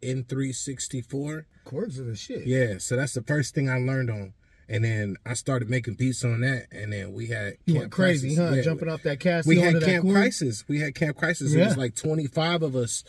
N364. 0.02 1.46
Korgs 1.66 2.00
are 2.00 2.04
the 2.04 2.16
shit. 2.16 2.46
Yeah, 2.46 2.78
so 2.80 2.96
that's 2.96 3.14
the 3.14 3.24
first 3.24 3.54
thing 3.56 3.70
I 3.70 3.78
learned 3.78 4.10
on. 4.10 4.34
And 4.74 4.84
then 4.84 5.18
I 5.24 5.36
started 5.36 5.70
making 5.70 5.94
beats 5.96 6.26
on 6.26 6.42
that, 6.42 6.66
and 6.72 6.92
then 6.92 7.14
we 7.14 7.28
had 7.28 7.58
You 7.66 7.76
Camp 7.76 7.80
went 7.84 7.92
crazy, 7.92 8.36
Crisis. 8.36 8.50
huh? 8.50 8.56
Yeah, 8.56 8.62
Jumping 8.64 8.90
off 8.90 9.04
that 9.04 9.20
Casio 9.20 9.46
we 9.46 9.60
had 9.60 9.84
Camp. 9.84 10.10
Crisis. 10.10 10.64
We 10.68 10.80
had 10.80 10.96
Camp 10.96 11.16
Crisis. 11.16 11.54
It 11.54 11.64
was 11.64 11.78
like 11.78 11.96
25 11.96 12.64
of 12.64 12.76
us. 12.76 13.04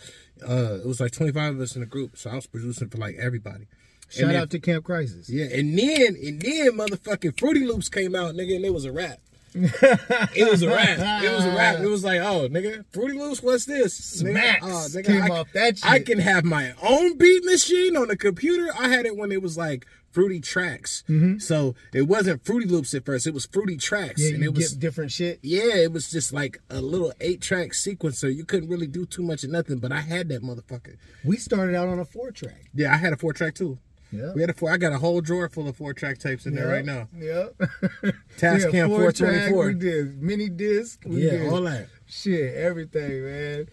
Uh, 0.47 0.79
it 0.83 0.87
was 0.87 1.01
like 1.01 1.13
25 1.13 1.55
of 1.55 1.61
us 1.63 1.75
in 1.75 1.81
the 1.81 1.87
group. 1.87 2.19
So 2.19 2.29
I 2.29 2.35
was 2.35 2.47
producing 2.47 2.91
for 2.91 2.99
like 2.99 3.17
everybody. 3.17 3.67
Shout 4.11 4.27
then- 4.29 4.37
out 4.37 4.51
to 4.51 4.59
Camp 4.61 4.85
Crisis. 4.85 5.31
Yeah, 5.31 5.47
and 5.47 5.79
then 5.79 6.17
and 6.23 6.43
then 6.43 6.73
motherfucking 6.73 7.39
Fruity 7.41 7.65
Loops 7.65 7.89
came 7.89 8.15
out, 8.15 8.35
nigga, 8.35 8.57
and 8.57 8.65
it 8.67 8.75
was 8.75 8.85
a 8.85 8.93
rap. 8.93 9.21
it 9.55 10.51
was 10.51 10.63
a 10.63 10.69
rap. 10.69 11.23
It 11.23 11.33
was 11.33 11.45
a 11.47 11.51
rap. 11.57 11.79
It 11.79 11.87
was 11.87 12.05
like, 12.05 12.21
oh, 12.21 12.49
nigga, 12.49 12.85
Fruity 12.93 13.17
Loops, 13.19 13.41
what's 13.43 13.65
this? 13.67 13.95
Smacks 13.95 14.65
Nigga, 14.65 14.69
oh, 14.71 14.99
nigga, 14.99 15.07
came 15.07 15.23
I, 15.23 15.29
off 15.29 15.47
that 15.55 15.79
shit. 15.79 15.89
I 15.91 16.01
can 16.01 16.19
have 16.19 16.45
my 16.45 16.75
own 16.83 17.17
beat 17.17 17.45
machine 17.45 17.97
on 17.97 18.09
the 18.09 18.17
computer. 18.17 18.69
I 18.79 18.89
had 18.89 19.07
it 19.07 19.17
when 19.17 19.31
it 19.33 19.41
was 19.41 19.57
like 19.57 19.87
Fruity 20.15 20.41
Tracks. 20.41 21.03
So 21.39 21.75
it 21.93 22.03
wasn't 22.03 22.45
Fruity 22.47 22.67
Loops 22.69 22.95
at 22.95 23.05
first. 23.05 23.27
It 23.27 23.35
was 23.35 23.45
Fruity 23.47 23.77
Tracks, 23.77 24.23
Mm-hmm. 24.23 24.29
Yeah, 24.31 24.35
and 24.37 24.45
it 24.45 24.55
was 24.55 24.73
different 24.77 25.13
shit. 25.13 25.41
yeah, 25.43 25.75
it 25.77 25.93
was 25.93 26.11
just 26.11 26.33
like 26.33 26.61
a 26.71 26.81
little 26.81 27.13
eight 27.21 27.41
track 27.41 27.71
sequencer. 27.73 28.35
You 28.35 28.45
couldn't 28.45 28.69
really 28.69 28.87
do 28.87 29.05
too 29.05 29.23
much 29.23 29.45
of 29.45 29.51
nothing, 29.51 29.79
but 29.79 29.91
I 29.93 30.01
had 30.01 30.29
that 30.29 30.43
motherfucker. 30.43 30.97
We 31.25 31.37
started 31.37 31.75
out 31.75 31.89
on 31.89 31.99
a 31.99 32.05
four 32.05 32.31
track. 32.31 32.71
Yeah, 32.73 32.93
I 32.95 32.97
had 32.97 33.13
a 33.13 33.17
four 33.17 33.33
track 33.33 33.55
too. 33.57 33.79
Yeah. 34.13 34.33
We 34.33 34.43
had 34.43 34.51
a 34.51 34.55
four. 34.55 34.71
I 34.71 34.77
got 34.77 34.93
a 34.93 34.99
whole 34.99 35.21
drawer 35.21 35.49
full 35.49 35.67
of 35.69 35.77
four 35.77 35.93
track 35.93 36.19
tapes 36.19 36.47
in 36.47 36.55
there 36.55 36.69
right 36.69 36.85
now. 36.85 37.09
Yep. 37.19 37.55
Tascam 38.39 38.73
Yeah, 38.73 38.87
four 38.87 39.11
track, 39.11 39.51
424. 39.51 39.67
We 39.67 39.75
did 39.75 40.23
mini 40.23 40.49
disc. 40.49 41.01
We 41.05 41.25
Yeah, 41.25 41.31
did 41.33 41.49
all 41.53 41.63
that. 41.63 41.89
shit, 42.07 42.55
everything, 42.55 43.25
man. 43.25 43.67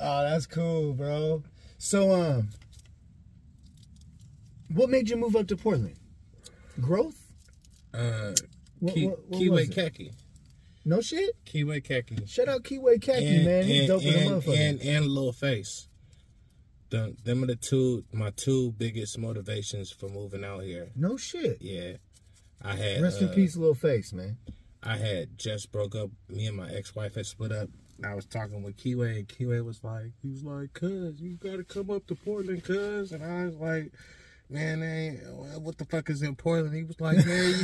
Oh, 0.00 0.22
that's 0.24 0.46
cool, 0.46 0.94
bro. 0.94 1.44
So, 1.78 2.12
um, 2.12 2.48
what 4.74 4.90
made 4.90 5.08
you 5.08 5.16
move 5.16 5.36
up 5.36 5.46
to 5.48 5.56
Portland? 5.56 5.96
Growth? 6.80 7.20
Uh, 7.94 8.32
What, 8.80 8.94
Key, 8.94 9.06
what, 9.06 9.18
what 9.28 9.40
Keyway? 9.40 9.74
Khaki. 9.74 10.12
No 10.84 11.00
shit. 11.00 11.36
Keyway 11.44 11.84
Khaki. 11.84 12.26
Shout 12.26 12.48
out 12.48 12.64
Keyway 12.64 13.00
Khaki, 13.00 13.44
man. 13.44 13.64
He's 13.64 13.86
dope 13.86 14.02
in 14.02 14.12
the 14.12 14.18
and, 14.18 14.30
motherfucker. 14.42 14.58
and, 14.58 14.80
and 14.80 15.06
Lil 15.06 15.32
Face. 15.32 15.88
The, 16.90 17.14
them 17.24 17.42
are 17.44 17.46
the 17.46 17.56
two, 17.56 18.04
my 18.12 18.30
two 18.30 18.72
biggest 18.72 19.16
motivations 19.18 19.90
for 19.92 20.08
moving 20.08 20.44
out 20.44 20.64
here. 20.64 20.90
no 20.96 21.16
shit. 21.16 21.58
Yeah. 21.60 21.92
I 22.60 22.74
had, 22.76 23.00
Rest 23.02 23.20
in 23.22 23.28
uh, 23.28 23.32
peace, 23.32 23.56
little 23.56 23.74
face, 23.74 24.12
man. 24.12 24.36
I 24.82 24.96
had 24.96 25.38
just 25.38 25.70
broke 25.72 25.94
up. 25.94 26.10
Me 26.28 26.46
and 26.46 26.56
my 26.56 26.68
ex-wife 26.70 27.14
had 27.14 27.26
split 27.26 27.50
up. 27.52 27.68
I 28.04 28.14
was 28.14 28.26
talking 28.26 28.62
with 28.62 28.76
Keyway, 28.76 29.16
and 29.18 29.28
Keyway 29.28 29.64
was 29.64 29.82
like, 29.84 30.12
he 30.22 30.28
was 30.30 30.42
like, 30.44 30.72
"Cuz, 30.72 31.20
you 31.20 31.36
gotta 31.36 31.62
come 31.64 31.88
up 31.90 32.06
to 32.08 32.14
Portland, 32.16 32.64
cuz." 32.64 33.12
And 33.12 33.22
I 33.24 33.44
was 33.46 33.54
like, 33.56 33.92
"Man, 34.52 34.80
what 35.62 35.78
the 35.78 35.84
fuck 35.84 36.10
is 36.10 36.22
in 36.22 36.36
Portland?" 36.36 36.74
He 36.76 36.84
was 36.84 37.00
like, 37.00 37.24
"Man, 37.26 37.54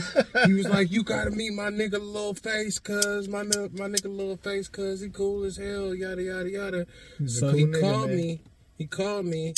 he 0.47 0.53
was 0.55 0.69
like, 0.69 0.91
you 0.91 1.03
gotta 1.05 1.31
meet 1.31 1.53
my 1.53 1.71
nigga 1.71 1.93
Little 2.01 2.35
Face, 2.35 2.79
cuz 2.79 3.29
my 3.29 3.43
my 3.43 3.89
nigga 3.89 4.15
Little 4.15 4.37
Face, 4.37 4.69
cuz 4.69 5.01
he 5.01 5.09
cool 5.09 5.45
as 5.45 5.57
hell, 5.57 5.95
yada 5.95 6.23
yada 6.23 6.51
yada." 6.51 6.87
He's 7.19 7.39
So 7.39 7.51
cool 7.51 7.59
he 7.59 7.65
nigga, 7.67 7.81
called 7.81 8.09
man. 8.09 8.17
me. 8.17 8.41
He 8.77 8.87
called 8.87 9.27
me. 9.27 9.55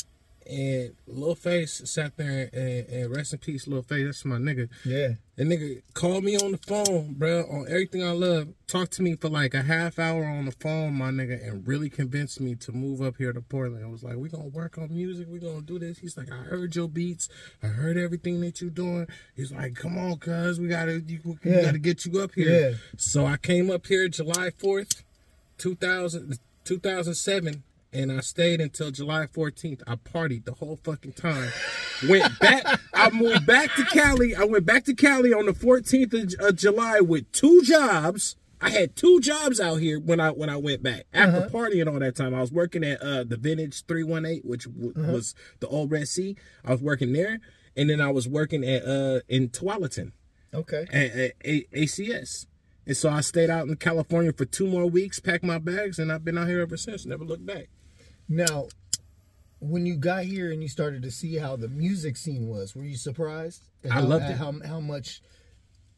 And 0.50 0.94
Lil 1.06 1.36
Face 1.36 1.80
sat 1.84 2.16
there 2.16 2.50
and, 2.52 2.88
and 2.88 3.14
rest 3.16 3.32
in 3.32 3.38
peace, 3.38 3.68
Lil 3.68 3.82
Face. 3.82 4.04
That's 4.06 4.24
my 4.24 4.36
nigga. 4.36 4.68
Yeah. 4.84 5.10
That 5.36 5.46
nigga 5.46 5.80
called 5.94 6.24
me 6.24 6.36
on 6.36 6.50
the 6.52 6.58
phone, 6.58 7.14
bro, 7.14 7.42
on 7.44 7.66
everything 7.68 8.02
I 8.02 8.10
love. 8.10 8.48
Talked 8.66 8.92
to 8.94 9.02
me 9.02 9.14
for 9.14 9.28
like 9.28 9.54
a 9.54 9.62
half 9.62 9.98
hour 9.98 10.24
on 10.24 10.46
the 10.46 10.50
phone, 10.52 10.94
my 10.94 11.10
nigga, 11.10 11.46
and 11.48 11.66
really 11.66 11.88
convinced 11.88 12.40
me 12.40 12.56
to 12.56 12.72
move 12.72 13.00
up 13.00 13.16
here 13.16 13.32
to 13.32 13.40
Portland. 13.40 13.84
I 13.84 13.88
was 13.88 14.02
like, 14.02 14.16
we 14.16 14.28
gonna 14.28 14.48
work 14.48 14.76
on 14.76 14.92
music, 14.92 15.28
we 15.30 15.38
gonna 15.38 15.62
do 15.62 15.78
this. 15.78 15.98
He's 15.98 16.16
like, 16.16 16.30
I 16.32 16.36
heard 16.38 16.74
your 16.74 16.88
beats, 16.88 17.28
I 17.62 17.68
heard 17.68 17.96
everything 17.96 18.40
that 18.40 18.60
you're 18.60 18.70
doing. 18.70 19.06
He's 19.36 19.52
like, 19.52 19.76
come 19.76 19.96
on, 19.96 20.16
cuz, 20.18 20.58
we 20.58 20.66
gotta, 20.68 21.00
you, 21.00 21.20
we 21.24 21.36
Yeah. 21.50 21.62
gotta 21.62 21.78
get 21.78 22.04
you 22.04 22.20
up 22.20 22.32
here. 22.34 22.70
Yeah. 22.70 22.76
So 22.96 23.24
I 23.24 23.36
came 23.36 23.70
up 23.70 23.86
here 23.86 24.08
July 24.08 24.50
4th, 24.50 25.02
2000, 25.58 26.38
2007. 26.64 27.62
And 27.92 28.12
I 28.12 28.20
stayed 28.20 28.60
until 28.60 28.90
July 28.92 29.26
14th. 29.26 29.82
I 29.86 29.96
partied 29.96 30.44
the 30.44 30.52
whole 30.54 30.78
fucking 30.84 31.14
time. 31.14 31.50
Went 32.08 32.38
back. 32.38 32.80
I 32.94 33.10
moved 33.10 33.46
back 33.46 33.74
to 33.74 33.84
Cali. 33.86 34.34
I 34.36 34.44
went 34.44 34.64
back 34.64 34.84
to 34.84 34.94
Cali 34.94 35.32
on 35.34 35.46
the 35.46 35.52
14th 35.52 36.38
of, 36.40 36.46
of 36.48 36.56
July 36.56 37.00
with 37.00 37.30
two 37.32 37.62
jobs. 37.62 38.36
I 38.60 38.70
had 38.70 38.94
two 38.94 39.18
jobs 39.20 39.58
out 39.58 39.76
here 39.76 39.98
when 39.98 40.20
I 40.20 40.30
when 40.30 40.50
I 40.50 40.56
went 40.56 40.82
back 40.82 41.06
after 41.14 41.48
partying 41.48 41.90
all 41.92 41.98
that 41.98 42.14
time. 42.14 42.34
I 42.34 42.42
was 42.42 42.52
working 42.52 42.84
at 42.84 43.00
uh, 43.02 43.24
the 43.24 43.38
Vintage 43.38 43.84
318, 43.86 44.42
which 44.48 44.64
w- 44.64 44.92
was 45.12 45.34
the 45.60 45.66
old 45.66 45.90
Red 45.90 46.08
Sea. 46.08 46.36
I 46.64 46.72
was 46.72 46.82
working 46.82 47.12
there, 47.14 47.40
and 47.74 47.88
then 47.88 48.00
I 48.02 48.10
was 48.10 48.28
working 48.28 48.62
at 48.64 48.84
uh 48.84 49.20
in 49.28 49.48
Tualatin 49.48 50.12
Okay. 50.52 50.86
at, 50.92 51.10
at 51.16 51.32
A- 51.44 51.66
ACS. 51.74 52.46
And 52.86 52.96
so 52.96 53.08
I 53.08 53.22
stayed 53.22 53.48
out 53.50 53.66
in 53.66 53.76
California 53.76 54.32
for 54.32 54.44
two 54.44 54.66
more 54.66 54.86
weeks, 54.86 55.20
packed 55.20 55.42
my 55.44 55.58
bags, 55.58 55.98
and 55.98 56.12
I've 56.12 56.24
been 56.24 56.36
out 56.36 56.48
here 56.48 56.60
ever 56.60 56.76
since. 56.76 57.06
Never 57.06 57.24
looked 57.24 57.46
back. 57.46 57.68
Now, 58.30 58.68
when 59.58 59.84
you 59.84 59.96
got 59.96 60.24
here 60.24 60.52
and 60.52 60.62
you 60.62 60.68
started 60.68 61.02
to 61.02 61.10
see 61.10 61.36
how 61.36 61.56
the 61.56 61.68
music 61.68 62.16
scene 62.16 62.48
was, 62.48 62.74
were 62.76 62.84
you 62.84 62.96
surprised? 62.96 63.64
At 63.84 63.90
I 63.90 63.94
how, 63.94 64.02
loved 64.02 64.24
it. 64.26 64.36
How 64.36 64.54
how 64.64 64.80
much 64.80 65.20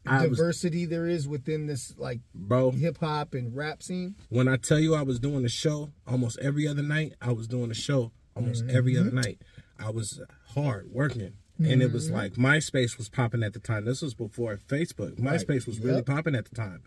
I 0.05 0.27
was- 0.27 0.37
diversity 0.37 0.85
there 0.85 1.07
is 1.07 1.27
within 1.27 1.67
this 1.67 1.93
like 1.97 2.19
Bro, 2.33 2.71
hip 2.71 2.97
hop 2.97 3.35
and 3.35 3.55
rap 3.55 3.83
scene? 3.83 4.15
when 4.29 4.47
I 4.47 4.57
tell 4.57 4.79
you 4.79 4.95
I 4.95 5.03
was 5.03 5.19
doing 5.19 5.45
a 5.45 5.49
show 5.49 5.91
almost 6.07 6.39
every 6.39 6.67
other 6.67 6.81
night, 6.81 7.13
I 7.21 7.31
was 7.31 7.47
doing 7.47 7.71
a 7.71 7.75
show 7.75 8.11
almost 8.35 8.65
mm-hmm. 8.65 8.75
every 8.75 8.97
other 8.97 9.11
night. 9.11 9.39
I 9.79 9.91
was 9.91 10.19
hard 10.55 10.89
working. 10.91 11.33
And 11.59 11.81
it 11.83 11.93
was 11.93 12.07
mm-hmm. 12.07 12.15
like 12.15 12.33
MySpace 12.33 12.97
was 12.97 13.09
popping 13.09 13.43
at 13.43 13.53
the 13.53 13.59
time. 13.59 13.85
This 13.85 14.01
was 14.01 14.15
before 14.15 14.57
Facebook. 14.57 15.19
MySpace 15.19 15.67
was 15.67 15.79
really 15.79 15.97
Yep. 15.97 16.07
popping 16.07 16.35
at 16.35 16.45
the 16.45 16.55
time. 16.55 16.81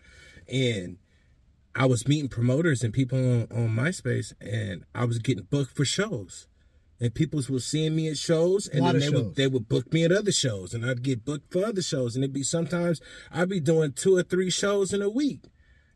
And 0.47 0.97
I 1.77 1.85
was 1.85 2.07
meeting 2.07 2.27
promoters 2.27 2.83
and 2.83 2.93
people 2.93 3.17
on, 3.19 3.41
on 3.51 3.69
MySpace 3.69 4.33
and 4.41 4.83
I 4.95 5.05
was 5.05 5.19
getting 5.19 5.43
booked 5.45 5.75
for 5.75 5.85
shows. 5.85 6.47
And 6.99 7.13
people 7.13 7.39
were 7.47 7.59
seeing 7.59 7.95
me 7.95 8.09
at 8.09 8.17
shows 8.17 8.67
and 8.67 8.83
then 8.83 8.97
they 8.99 9.05
shows. 9.05 9.13
would 9.13 9.35
they 9.35 9.45
would 9.47 9.69
book 9.69 9.93
me 9.93 10.03
at 10.03 10.11
other 10.11 10.31
shows 10.31 10.73
and 10.73 10.83
I'd 10.83 11.03
get 11.03 11.23
booked 11.23 11.53
for 11.53 11.63
other 11.63 11.83
shows. 11.83 12.15
And 12.15 12.23
it'd 12.23 12.33
be 12.33 12.41
sometimes 12.43 12.99
I'd 13.31 13.49
be 13.49 13.59
doing 13.59 13.91
two 13.93 14.17
or 14.17 14.23
three 14.23 14.49
shows 14.49 14.91
in 14.93 15.03
a 15.03 15.09
week. 15.09 15.41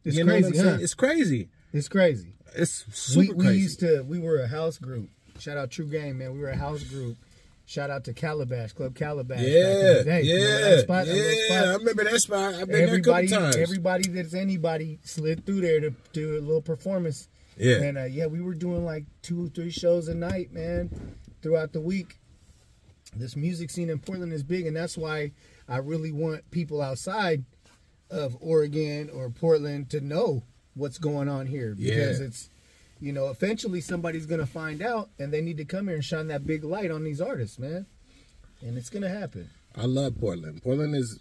It's 0.06 0.16
you 0.16 0.24
crazy, 0.26 0.44
what 0.44 0.48
I'm 0.50 0.54
saying? 0.60 0.76
huh? 0.76 0.84
It's 0.84 0.94
crazy. 0.94 1.50
It's 1.74 1.88
crazy. 1.90 2.34
It's 2.56 2.86
We 3.16 3.26
super 3.26 3.36
we 3.36 3.46
crazy. 3.46 3.60
used 3.62 3.80
to 3.80 4.04
we 4.04 4.20
were 4.20 4.38
a 4.40 4.48
house 4.48 4.78
group. 4.78 5.10
Shout 5.40 5.58
out 5.58 5.72
True 5.72 5.88
Game, 5.88 6.20
man. 6.20 6.34
We 6.34 6.40
were 6.40 6.50
a 6.50 6.56
house 6.58 6.84
group, 6.84 7.18
Shout 7.66 7.90
out 7.90 8.04
to 8.06 8.14
Calabash 8.14 8.74
Club 8.74 8.96
Calabash. 8.96 9.38
back 9.38 9.46
in 9.48 9.54
Yeah, 9.54 9.94
the 10.00 10.04
day. 10.04 10.22
yeah, 10.24 10.80
spot, 10.82 11.06
that 11.06 11.14
little 11.16 11.56
yeah. 11.56 11.72
I 11.72 11.74
remember 11.76 12.04
that 12.04 12.20
spot. 12.20 12.54
I've 12.56 12.68
been 12.68 12.82
everybody, 12.82 13.28
there 13.28 13.38
a 13.38 13.42
couple 13.42 13.52
times. 13.54 13.56
everybody 13.56 14.10
that's 14.10 14.34
anybody 14.34 15.00
slid 15.04 15.46
through 15.46 15.62
there 15.62 15.80
to 15.80 15.94
do 16.12 16.38
a 16.38 16.42
little 16.42 16.62
performance. 16.62 17.30
yeah, 17.58 17.76
And 17.82 17.98
uh, 17.98 18.04
yeah, 18.06 18.26
we 18.26 18.42
were 18.42 18.56
doing 18.56 18.84
like 18.84 19.06
two, 19.22 19.46
or 19.46 19.50
three 19.50 19.70
shows 19.70 20.08
a 20.10 20.16
night, 20.16 20.52
man, 20.52 21.16
throughout 21.42 21.72
the 21.72 21.80
week. 21.82 22.18
This 23.16 23.36
music 23.36 23.70
scene 23.70 23.90
in 23.90 24.00
Portland 24.00 24.34
is 24.34 24.44
big, 24.44 24.66
and 24.68 24.76
that's 24.76 24.98
why 24.98 25.32
I 25.70 25.78
really 25.78 26.12
want 26.12 26.50
people 26.52 26.82
outside 26.82 27.44
of 28.10 28.36
Oregon 28.42 29.10
or 29.14 29.30
Portland 29.30 29.90
to 29.92 30.02
know 30.02 30.44
what's 30.74 30.98
going 30.98 31.30
on 31.30 31.46
here 31.48 31.74
because 31.76 32.20
Yeah. 32.20 32.26
it's, 32.26 32.50
you 33.02 33.12
know, 33.12 33.30
eventually 33.30 33.82
somebody's 33.82 34.28
gonna 34.28 34.46
find 34.46 34.82
out, 34.82 35.10
and 35.20 35.34
they 35.34 35.42
need 35.42 35.58
to 35.58 35.66
come 35.66 35.88
here 35.88 35.96
and 35.96 36.06
shine 36.06 36.28
that 36.28 36.46
big 36.46 36.64
light 36.64 36.92
on 36.92 37.04
these 37.04 37.20
artists, 37.20 37.58
man. 37.58 37.88
And 38.62 38.78
it's 38.78 38.92
gonna 38.92 39.10
happen. 39.10 39.50
I 39.76 39.86
love 39.86 40.20
Portland. 40.20 40.62
Portland 40.62 40.96
is 40.96 41.20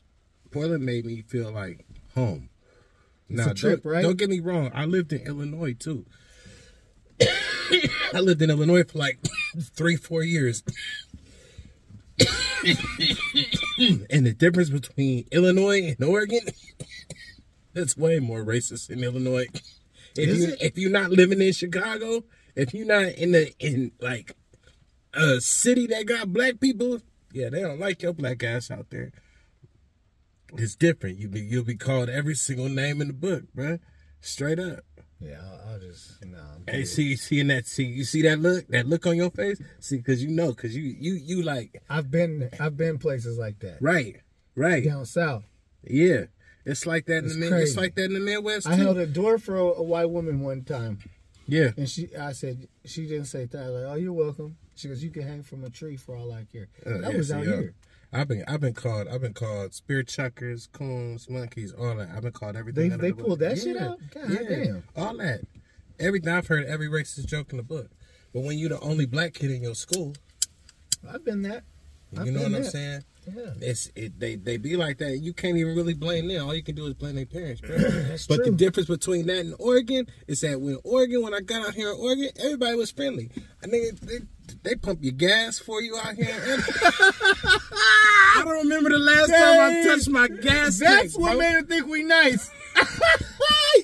Portland 0.51 0.85
made 0.85 1.07
me 1.07 1.23
feel 1.23 1.51
like 1.51 1.87
home. 2.15 2.51
now, 3.29 3.51
a 3.51 3.55
trip, 3.55 3.83
don't, 3.83 3.93
right? 3.93 4.03
don't 4.03 4.19
get 4.19 4.29
me 4.29 4.41
wrong. 4.41 4.71
I 4.75 4.85
lived 4.85 5.13
in 5.13 5.27
Illinois 5.27 5.73
too. 5.73 6.05
I 7.23 8.21
lived 8.21 8.43
in 8.43 8.51
Illinois 8.51 8.85
for 8.85 8.99
like 8.99 9.19
three, 9.61 9.97
four 9.97 10.23
years. 10.23 10.63
and 12.21 14.27
the 14.27 14.35
difference 14.37 14.69
between 14.69 15.27
Illinois 15.33 15.97
and 15.99 16.07
Oregon, 16.07 16.41
it's 17.75 17.97
way 17.97 18.19
more 18.19 18.45
racist 18.45 18.91
in 18.91 19.03
Illinois. 19.03 19.47
If 20.17 20.29
Is 20.29 20.39
you 20.41 20.53
it? 20.53 20.63
if 20.63 20.79
you're 20.79 20.91
not 20.91 21.11
living 21.11 21.41
in 21.41 21.53
Chicago, 21.53 22.25
if 22.57 22.75
you're 22.75 22.87
not 22.87 23.13
in 23.15 23.33
the 23.33 23.53
in 23.59 23.93
like 24.01 24.37
a 25.15 25.41
city 25.41 25.87
that 25.89 26.07
got 26.07 26.33
black 26.33 26.61
people, 26.61 27.01
yeah, 27.33 27.49
they 27.51 27.61
don't 27.61 27.81
like 27.81 28.03
your 28.03 28.13
black 28.13 28.43
ass 28.43 28.71
out 28.71 28.91
there. 28.91 29.13
It's 30.57 30.75
different. 30.75 31.19
You 31.19 31.29
be 31.29 31.41
you'll 31.41 31.65
be 31.65 31.77
called 31.77 32.09
every 32.09 32.35
single 32.35 32.69
name 32.69 33.01
in 33.01 33.09
the 33.09 33.15
book, 33.15 33.45
bruh. 33.57 33.79
Straight 34.21 34.59
up. 34.59 34.81
Yeah, 35.21 35.39
I'll, 35.43 35.73
I'll 35.75 35.79
just 35.79 36.25
no. 36.25 36.39
I'm 36.39 36.65
Hey, 36.67 36.85
see, 36.85 37.15
seeing 37.15 37.49
that, 37.49 37.67
see, 37.67 37.85
you 37.85 38.05
see 38.05 38.23
that 38.23 38.39
look, 38.41 38.67
that 38.69 38.87
look 38.87 39.07
on 39.07 39.17
your 39.17 39.31
face, 39.31 39.61
see, 39.79 39.99
because 39.99 40.23
you 40.25 40.31
know, 40.31 40.49
because 40.49 40.75
you, 40.75 40.83
you, 40.83 41.15
you 41.15 41.43
like, 41.43 41.83
I've 41.91 42.11
been, 42.11 42.49
I've 42.59 42.77
been 42.77 42.99
places 42.99 43.37
like 43.39 43.59
that 43.61 43.79
right, 43.83 44.17
right, 44.55 44.83
down 44.85 45.05
south. 45.05 45.45
yeah. 45.85 46.25
It's 46.65 46.87
like 46.87 47.07
that 47.07 47.19
in 47.25 47.29
the 47.29 47.35
mid, 47.37 47.53
it's 47.55 47.77
like 47.77 47.95
that 47.95 48.05
in 48.05 48.15
the 48.15 48.21
Midwest 48.21 48.67
I 48.67 48.77
too. 48.77 48.83
held 48.83 48.99
a 48.99 49.07
door 49.07 49.39
for 49.39 49.57
a, 49.57 49.65
a 49.65 49.83
white 49.83 50.11
woman 50.11 50.41
one 50.41 50.63
time, 50.63 50.99
yeah, 51.47 51.71
and 51.77 51.89
she, 51.89 52.15
I 52.17 52.33
said, 52.33 52.69
she 52.85 53.07
didn't 53.07 53.27
say 53.27 53.47
that. 53.47 53.59
I 53.59 53.71
was 53.71 53.83
like, 53.83 53.93
oh, 53.93 53.97
you're 53.97 54.13
welcome. 54.13 54.57
She 54.75 54.89
goes, 54.89 55.03
you 55.03 55.11
can 55.11 55.23
hang 55.23 55.43
from 55.43 55.65
a 55.65 55.71
tree 55.71 55.97
for 55.97 56.17
all 56.17 56.33
I 56.33 56.45
care. 56.51 56.69
Uh, 56.87 56.99
that 57.01 57.13
yeah, 57.13 57.17
was 57.17 57.31
out 57.33 57.45
here. 57.45 57.75
I've 58.13 58.27
been, 58.29 58.45
I've 58.49 58.61
been 58.61 58.75
called, 58.75 59.09
I've 59.09 59.21
been 59.21 59.35
called 59.35 59.73
spear 59.73 60.03
chuckers, 60.03 60.67
coons, 60.73 61.29
monkeys, 61.31 61.73
all 61.73 61.95
that. 61.97 62.09
I've 62.15 62.23
been 62.23 62.33
called 62.33 62.57
everything. 62.57 62.91
They- 62.91 62.97
they 62.97 63.11
the 63.13 63.23
pulled 63.23 63.39
that 63.41 63.59
shit 63.59 63.77
out? 63.77 63.99
God 64.13 64.31
yeah, 64.31 64.49
damn. 64.49 64.83
all 64.97 65.17
that. 65.19 65.43
Everything 65.99 66.33
I've 66.33 66.47
heard, 66.47 66.67
every 66.67 66.89
racist 66.89 67.27
joke 67.27 67.53
in 67.53 67.59
the 67.59 67.63
book. 67.63 67.91
But 68.33 68.43
when 68.43 68.59
you're 68.59 68.71
the 68.71 68.81
only 68.81 69.07
black 69.07 69.35
kid 69.35 69.51
in 69.51 69.63
your 69.63 69.75
school, 69.75 70.15
I've 71.09 71.25
been 71.25 71.43
that. 71.43 71.65
I've 72.17 72.27
you 72.27 72.33
know 72.33 72.43
been 72.43 72.53
what 72.53 72.63
I'm 72.63 72.65
saying? 72.65 73.05
Yeah. 73.27 73.53
It's 73.61 73.91
it 73.95 74.19
they 74.19 74.37
they 74.37 74.57
be 74.57 74.77
like 74.77 74.99
that. 74.99 75.19
You 75.19 75.33
can't 75.33 75.57
even 75.57 75.77
really 75.77 75.95
blame 75.95 76.29
them. 76.29 76.47
All 76.47 76.55
you 76.55 76.63
can 76.63 76.75
do 76.75 76.87
is 76.87 76.95
blame 76.95 77.17
their 77.17 77.27
parents, 77.27 77.61
but 78.29 78.45
the 78.45 78.53
difference 78.57 78.89
between 78.89 79.27
that 79.27 79.39
and 79.39 79.55
Oregon 79.59 80.07
is 80.27 80.41
that 80.41 80.61
when 80.61 80.79
Oregon, 80.85 81.23
when 81.23 81.35
I 81.35 81.41
got 81.41 81.67
out 81.67 81.75
here 81.75 81.91
in 81.91 81.97
Oregon, 81.99 82.31
everybody 82.43 82.77
was 82.77 82.91
friendly. 82.91 83.31
I 83.63 83.67
think 83.69 84.01
they, 84.01 84.19
they 84.63 84.75
pump 84.75 85.01
your 85.03 85.13
gas 85.13 85.59
for 85.59 85.83
you 85.83 85.97
out 85.99 86.15
here. 86.15 86.35
I 88.37 88.43
don't 88.45 88.65
remember 88.65 88.91
the 88.91 88.99
last 88.99 89.29
time 89.29 89.61
I 89.61 89.83
touched 89.85 90.09
my 90.09 90.29
gas. 90.29 90.79
That's 90.79 91.13
tank, 91.15 91.19
what 91.19 91.33
bro. 91.33 91.39
made 91.39 91.53
her 91.53 91.63
think 91.63 91.87
we 91.87 92.03
nice. 92.03 92.51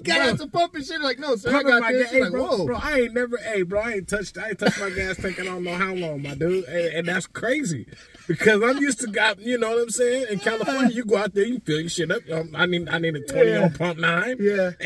got 0.06 0.28
out 0.28 0.38
the 0.38 0.46
pump 0.48 0.74
and 0.74 0.84
shit 0.84 1.00
like, 1.00 1.18
no, 1.18 1.36
sir, 1.36 1.54
I 1.54 1.62
got 1.62 1.80
my 1.82 1.92
this. 1.92 2.10
She's 2.10 2.20
like, 2.20 2.30
bro, 2.32 2.44
whoa. 2.46 2.66
bro, 2.66 2.76
I 2.82 3.00
ain't 3.00 3.14
never, 3.14 3.36
hey, 3.38 3.62
bro, 3.62 3.80
I 3.80 3.92
ain't 3.94 4.08
touched, 4.08 4.38
I 4.38 4.48
ain't 4.50 4.58
touched 4.58 4.80
my 4.80 4.90
gas 4.90 5.16
tank 5.16 5.38
I 5.40 5.44
don't 5.44 5.64
know 5.64 5.74
how 5.74 5.94
long, 5.94 6.22
my 6.22 6.34
dude, 6.34 6.64
and, 6.64 6.94
and 6.94 7.08
that's 7.08 7.26
crazy 7.26 7.86
because 8.28 8.62
I'm 8.62 8.78
used 8.78 9.00
to 9.00 9.08
got, 9.08 9.40
you 9.40 9.58
know 9.58 9.70
what 9.70 9.82
I'm 9.82 9.90
saying? 9.90 10.26
In 10.30 10.38
California, 10.38 10.94
you 10.94 11.04
go 11.04 11.16
out 11.16 11.34
there, 11.34 11.44
you 11.44 11.60
fill 11.60 11.80
your 11.80 11.88
shit 11.88 12.10
up. 12.10 12.22
Um, 12.32 12.50
I 12.56 12.66
need, 12.66 12.88
I 12.88 12.98
need 12.98 13.16
a 13.16 13.20
20 13.20 13.50
Yeah. 13.50 13.62
on 13.64 13.72
pump 13.74 13.98
nine, 13.98 14.36
Yeah. 14.40 14.70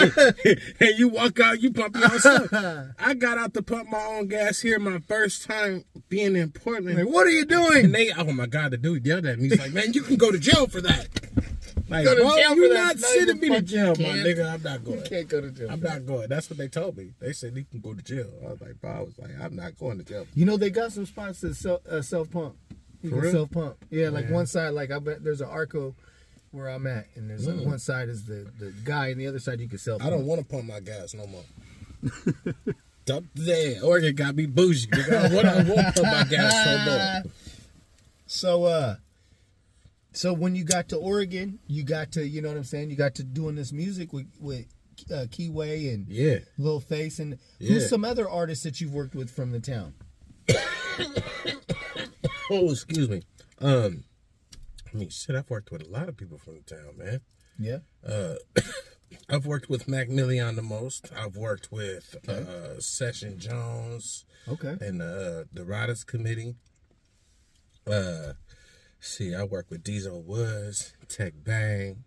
and 0.00 0.96
you 0.98 1.08
walk 1.08 1.40
out, 1.40 1.60
you 1.60 1.72
pump 1.72 1.96
your 1.96 2.04
own 2.12 2.18
stuff. 2.20 2.48
I 2.98 3.14
got 3.14 3.36
out 3.38 3.54
to 3.54 3.62
pump 3.62 3.90
my 3.90 4.00
own 4.04 4.28
gas 4.28 4.60
here, 4.60 4.78
my 4.78 5.00
first 5.00 5.44
time 5.44 5.84
being 6.08 6.36
in 6.36 6.52
Portland. 6.52 6.98
Like, 6.98 7.08
what 7.12 7.26
are 7.26 7.30
you 7.30 7.40
And 7.40 7.48
doing? 7.50 7.92
they, 7.92 8.12
oh 8.12 8.32
my 8.32 8.46
God, 8.46 8.70
the 8.70 8.76
dude 8.76 9.04
yelled 9.04 9.26
at 9.26 9.38
me. 9.38 9.48
He's 9.48 9.58
like, 9.58 9.72
man, 9.72 9.92
you 9.92 10.02
can 10.02 10.16
go 10.16 10.30
to 10.30 10.38
jail 10.38 10.66
for 10.68 10.80
that. 10.82 11.08
Like, 11.88 12.04
Go 12.04 12.14
to 12.14 12.20
bro, 12.22 12.36
jail 12.36 12.54
you 12.56 12.74
not 12.74 12.96
No, 12.96 13.02
sending 13.08 13.40
me 13.40 13.48
to 13.48 13.62
jail, 13.62 13.88
my 13.98 14.04
nigga. 14.18 14.52
I'm 14.54 14.62
not 14.62 14.84
going. 14.84 14.98
You 14.98 15.04
can't 15.08 15.28
go 15.28 15.40
to 15.40 15.50
jail. 15.50 15.68
I'm 15.70 15.80
not 15.80 16.04
going. 16.06 16.28
That's 16.28 16.50
what 16.50 16.58
they 16.58 16.68
told 16.68 16.96
me. 16.98 17.12
They 17.18 17.32
said 17.32 17.56
he 17.56 17.64
can 17.64 17.80
go 17.80 17.94
to 17.94 18.02
jail. 18.02 18.30
I 18.44 18.50
was 18.50 18.60
like, 18.60 18.80
bro, 18.80 18.90
I 18.90 19.00
was 19.00 19.18
like, 19.18 19.30
I'm 19.40 19.56
not 19.56 19.78
going 19.78 19.98
to 19.98 20.04
jail. 20.04 20.26
You 20.34 20.44
know 20.44 20.56
they 20.58 20.68
got 20.70 20.92
some 20.92 21.06
spots 21.06 21.40
that 21.40 21.54
self 21.54 21.86
uh, 21.86 22.02
self 22.02 22.30
pump. 22.30 22.56
You 23.02 23.10
For 23.10 23.16
can 23.16 23.22
real? 23.24 23.32
self 23.32 23.50
pump. 23.52 23.76
Yeah, 23.90 24.10
like 24.10 24.24
Man. 24.26 24.34
one 24.34 24.46
side, 24.46 24.70
like 24.70 24.90
I 24.90 24.98
bet 24.98 25.24
there's 25.24 25.40
an 25.40 25.48
Arco 25.48 25.94
where 26.50 26.68
I'm 26.68 26.86
at, 26.86 27.06
and 27.14 27.30
there's 27.30 27.46
like 27.46 27.56
Mm. 27.56 27.66
one 27.66 27.78
side 27.78 28.08
is 28.08 28.24
the 28.26 28.46
the 28.58 28.72
guy, 28.84 29.08
and 29.08 29.20
the 29.20 29.26
other 29.26 29.38
side 29.38 29.60
you 29.60 29.68
can 29.68 29.78
self. 29.78 30.02
I 30.02 30.10
don't 30.10 30.26
want 30.26 30.40
to 30.40 30.46
pump 30.46 30.64
my 30.64 30.80
gas 30.80 31.14
no 31.14 31.26
more. 31.26 31.44
Dump 33.06 33.26
there. 33.34 33.82
Oregon 33.82 34.14
got 34.14 34.34
me 34.36 34.44
bougie. 34.46 34.88
Nigga. 34.88 35.30
I 35.30 35.34
want 35.34 35.68
won't 35.68 35.94
pump 35.94 36.06
my 36.06 36.24
gas 36.24 36.52
so 36.64 36.90
more. 36.90 37.32
So 38.30 38.64
uh, 38.64 38.96
so 40.12 40.32
when 40.32 40.54
you 40.54 40.64
got 40.64 40.88
to 40.90 40.96
Oregon, 40.96 41.58
you 41.66 41.82
got 41.84 42.12
to 42.12 42.26
you 42.26 42.40
know 42.42 42.48
what 42.48 42.56
I'm 42.56 42.64
saying. 42.64 42.90
You 42.90 42.96
got 42.96 43.14
to 43.16 43.24
doing 43.24 43.54
this 43.54 43.72
music 43.72 44.12
with 44.12 44.26
with 44.40 44.66
uh, 45.12 45.26
Keyway 45.30 45.92
and 45.94 46.08
Yeah. 46.08 46.38
Lil 46.58 46.80
Face, 46.80 47.18
and 47.18 47.38
Yeah. 47.58 47.74
who's 47.74 47.88
some 47.88 48.04
other 48.04 48.28
artists 48.28 48.64
that 48.64 48.80
you've 48.80 48.92
worked 48.94 49.14
with 49.14 49.30
from 49.30 49.52
the 49.52 49.60
town? 49.60 49.94
Oh, 52.50 52.70
excuse 52.70 53.10
me. 53.10 53.22
Um, 53.60 54.04
I 54.92 54.96
mean, 54.96 55.10
shit, 55.10 55.36
I've 55.36 55.50
worked 55.50 55.70
with 55.70 55.82
a 55.86 55.88
lot 55.90 56.08
of 56.08 56.16
people 56.16 56.38
from 56.38 56.54
the 56.54 56.62
town, 56.76 56.96
man. 56.96 57.20
Yeah. 57.58 57.78
Uh, 58.06 58.36
I've 59.28 59.44
worked 59.44 59.68
with 59.68 59.86
Mac 59.86 60.08
Million 60.08 60.56
the 60.56 60.62
most. 60.62 61.10
I've 61.14 61.36
worked 61.36 61.70
with 61.70 62.16
uh, 62.26 62.80
Session 62.80 63.38
Jones. 63.38 64.24
Okay. 64.48 64.76
and 64.80 65.02
uh, 65.02 65.44
the 65.52 65.64
Riders 65.66 66.04
Committee. 66.04 66.54
Uh, 67.86 68.32
see, 69.00 69.34
I 69.34 69.44
work 69.44 69.66
with 69.70 69.82
Diesel 69.82 70.22
Woods, 70.22 70.94
Tech 71.08 71.32
Bang, 71.44 72.04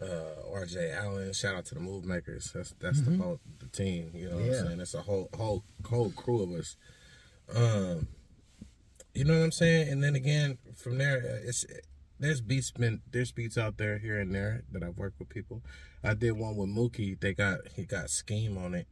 uh, 0.00 0.04
RJ 0.52 0.94
Allen. 0.96 1.32
Shout 1.32 1.54
out 1.54 1.64
to 1.66 1.74
the 1.74 1.80
Move 1.80 2.04
Makers. 2.04 2.50
That's 2.54 2.74
that's 2.80 3.00
the 3.02 3.16
whole 3.16 3.40
the 3.58 3.66
team. 3.68 4.10
You 4.14 4.30
know 4.30 4.36
what 4.36 4.44
I'm 4.46 4.66
saying? 4.66 4.78
That's 4.78 4.94
a 4.94 5.02
whole 5.02 5.28
whole 5.36 5.64
whole 5.88 6.10
crew 6.10 6.42
of 6.42 6.50
us. 6.58 6.76
Um, 7.54 8.08
you 9.14 9.24
know 9.24 9.34
what 9.38 9.44
I'm 9.44 9.52
saying? 9.52 9.88
And 9.88 10.02
then 10.02 10.14
again, 10.14 10.58
from 10.74 10.98
there, 10.98 11.18
uh, 11.18 11.46
it's 11.48 11.66
there's 12.18 12.40
beats 12.40 12.70
been 12.70 13.02
there's 13.10 13.32
beats 13.32 13.58
out 13.58 13.76
there 13.78 13.98
here 13.98 14.18
and 14.18 14.34
there 14.34 14.62
that 14.72 14.82
I've 14.82 14.96
worked 14.96 15.18
with 15.18 15.28
people. 15.28 15.62
I 16.02 16.14
did 16.14 16.32
one 16.32 16.56
with 16.56 16.68
Mookie. 16.68 17.20
They 17.20 17.34
got 17.34 17.58
he 17.76 17.84
got 17.84 18.10
Scheme 18.10 18.56
on 18.58 18.74
it. 18.74 18.86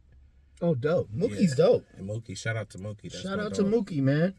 Oh, 0.62 0.74
dope. 0.74 1.08
Mookie's 1.10 1.50
Yeah. 1.58 1.64
dope. 1.64 1.86
And 1.96 2.08
Mookie, 2.08 2.36
shout 2.36 2.56
out 2.56 2.68
to 2.70 2.78
Mookie. 2.78 3.10
That's 3.10 3.22
Shout 3.22 3.40
out 3.40 3.54
to 3.54 3.62
dog. 3.62 3.72
Mookie, 3.72 4.02
man. 4.02 4.34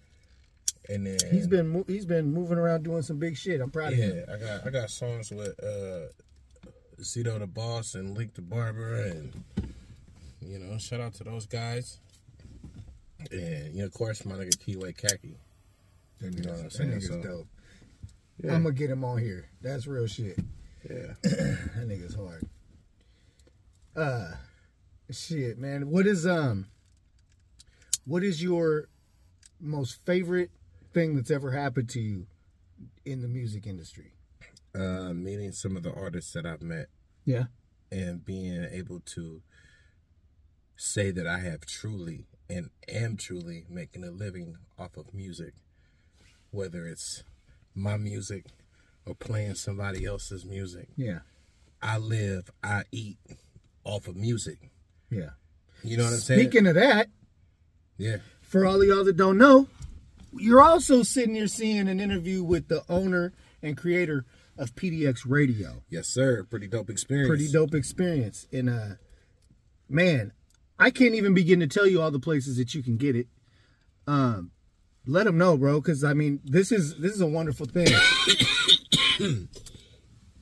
And 0.90 1.06
then 1.08 1.18
He's 1.32 1.48
been 1.48 1.84
he's 1.88 2.06
been 2.06 2.34
moving 2.34 2.58
around 2.58 2.84
doing 2.84 3.02
some 3.04 3.18
big 3.18 3.38
shit. 3.38 3.62
I'm 3.62 3.70
proud 3.72 3.94
of 3.94 4.00
him. 4.00 4.18
Yeah, 4.28 4.34
I 4.34 4.38
got 4.38 4.68
I 4.68 4.70
got 4.72 4.90
songs 4.90 5.32
with 5.32 5.54
uh 5.64 6.08
Zito 7.02 7.40
the 7.40 7.48
Boss 7.48 7.96
and 7.96 8.18
Link 8.18 8.34
the 8.34 8.42
Barber 8.42 8.96
and 9.04 9.44
you 10.42 10.60
know, 10.60 10.78
shout 10.80 11.00
out 11.00 11.14
to 11.16 11.24
those 11.24 11.46
guys. 11.46 12.00
And 13.32 13.74
you 13.76 13.82
know, 13.82 13.86
of 13.86 13.94
course 13.94 14.26
my 14.26 14.36
nigga 14.36 14.56
Keyway 14.58 14.98
Khaki. 14.98 15.38
That 16.20 16.34
You 16.34 16.44
know 16.44 16.52
what 16.52 16.60
I'm 16.60 16.66
nigga's, 16.66 16.78
that 16.78 16.78
saying? 16.78 16.92
nigga's 16.92 17.08
So- 17.08 17.22
dope. 17.22 17.48
Yeah. 18.44 18.56
I'm 18.56 18.64
gonna 18.64 18.74
get 18.76 18.90
him 18.90 19.04
on 19.04 19.20
here. 19.20 19.46
That's 19.62 19.86
real 19.86 20.08
shit. 20.08 20.40
Yeah. 20.90 21.14
That 21.24 21.88
nigga's 21.88 22.16
hard. 22.16 22.48
Uh, 23.96 24.32
shit, 25.12 25.60
man. 25.60 25.90
What 25.90 26.08
is 26.08 26.26
um, 26.26 26.68
what 28.06 28.24
is 28.24 28.42
your 28.42 28.88
most 29.62 30.06
favorite 30.06 30.52
thing 30.94 31.16
that's 31.16 31.32
ever 31.32 31.52
happened 31.52 31.90
to 31.90 32.00
you 32.02 32.28
in 33.06 33.22
the 33.22 33.28
music 33.28 33.66
industry? 33.68 34.14
Uh 34.74 35.14
meeting 35.14 35.52
some 35.52 35.76
of 35.78 35.84
the 35.84 35.94
artists 35.94 36.32
that 36.34 36.46
I've 36.46 36.62
met 36.62 36.88
Yeah. 37.26 37.46
and 37.92 38.24
being 38.26 38.66
able 38.72 39.02
to 39.02 39.42
say 40.76 41.12
that 41.12 41.28
I 41.28 41.40
have 41.40 41.66
truly 41.66 42.28
and 42.50 42.70
am 42.88 43.18
truly 43.18 43.66
making 43.70 44.04
a 44.04 44.12
living 44.12 44.58
off 44.80 44.98
of 44.98 45.14
music. 45.14 45.54
Whether 46.52 46.86
it's 46.88 47.24
my 47.76 47.98
music 47.98 48.46
or 49.06 49.14
playing 49.16 49.56
somebody 49.56 50.06
else's 50.06 50.46
music. 50.46 50.90
Yeah. 50.98 51.20
I 51.82 51.98
live, 51.98 52.50
I 52.64 52.84
eat 52.92 53.18
off 53.84 54.08
of 54.08 54.16
music. 54.16 54.70
Yeah. 55.10 55.32
You 55.84 55.98
know 55.98 56.04
what 56.06 56.14
I'm 56.14 56.20
saying? 56.20 56.42
Speaking 56.50 56.68
of 56.68 56.76
that, 56.76 57.08
yeah. 57.98 58.18
For 58.52 58.66
all 58.66 58.82
of 58.82 58.88
y'all 58.88 59.06
that 59.06 59.16
don't 59.16 59.38
know, 59.38 59.68
you're 60.38 60.62
also 60.62 61.04
sitting 61.04 61.36
here 61.36 61.48
seeing 61.48 61.88
an 61.88 62.02
interview 62.02 62.44
with 62.44 62.68
the 62.68 62.84
owner 62.90 63.32
and 63.64 63.78
creator 63.78 64.26
of 64.58 64.76
PDX 64.76 65.22
Radio. 65.26 65.84
Yes, 65.90 66.10
sir. 66.10 66.44
Pretty 66.44 66.68
dope 66.68 66.90
experience. 66.90 67.30
Pretty 67.30 67.50
dope 67.50 67.74
experience. 67.74 68.48
And 68.52 68.70
uh 68.70 68.96
man, 69.88 70.34
I 70.78 70.90
can't 70.90 71.16
even 71.16 71.34
begin 71.34 71.62
to 71.62 71.68
tell 71.68 71.88
you 71.88 72.02
all 72.02 72.12
the 72.12 72.20
places 72.20 72.58
that 72.58 72.76
you 72.76 72.84
can 72.84 72.98
get 72.98 73.16
it. 73.16 73.28
Um 74.06 74.52
let 75.08 75.24
them 75.24 75.38
know, 75.38 75.56
bro, 75.56 75.82
cuz 75.82 76.04
I 76.04 76.14
mean, 76.14 76.42
this 76.44 76.74
is 76.74 76.98
this 76.98 77.14
is 77.14 77.22
a 77.22 77.28
wonderful 77.28 77.68
thing. 77.68 77.88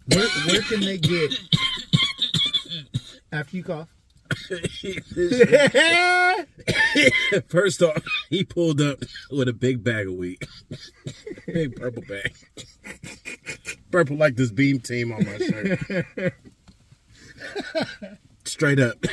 where 0.08 0.28
where 0.48 0.62
can 0.64 0.80
they 0.82 0.98
get 0.98 1.40
after 3.32 3.56
you 3.56 3.64
cough? 3.64 3.99
First 7.48 7.82
off, 7.82 8.04
he 8.30 8.44
pulled 8.44 8.82
up 8.82 9.00
with 9.32 9.48
a 9.48 9.54
big 9.54 9.84
bag 9.84 10.08
of 10.08 10.14
weed. 10.14 10.40
big 11.48 11.76
purple 11.76 12.04
bag. 12.08 12.36
Purple 13.92 14.18
like 14.18 14.36
this 14.36 14.52
beam 14.52 14.80
team 14.80 15.12
on 15.12 15.26
my 15.26 15.38
shirt. 15.38 15.80
Straight 18.46 18.80
up. 18.80 19.04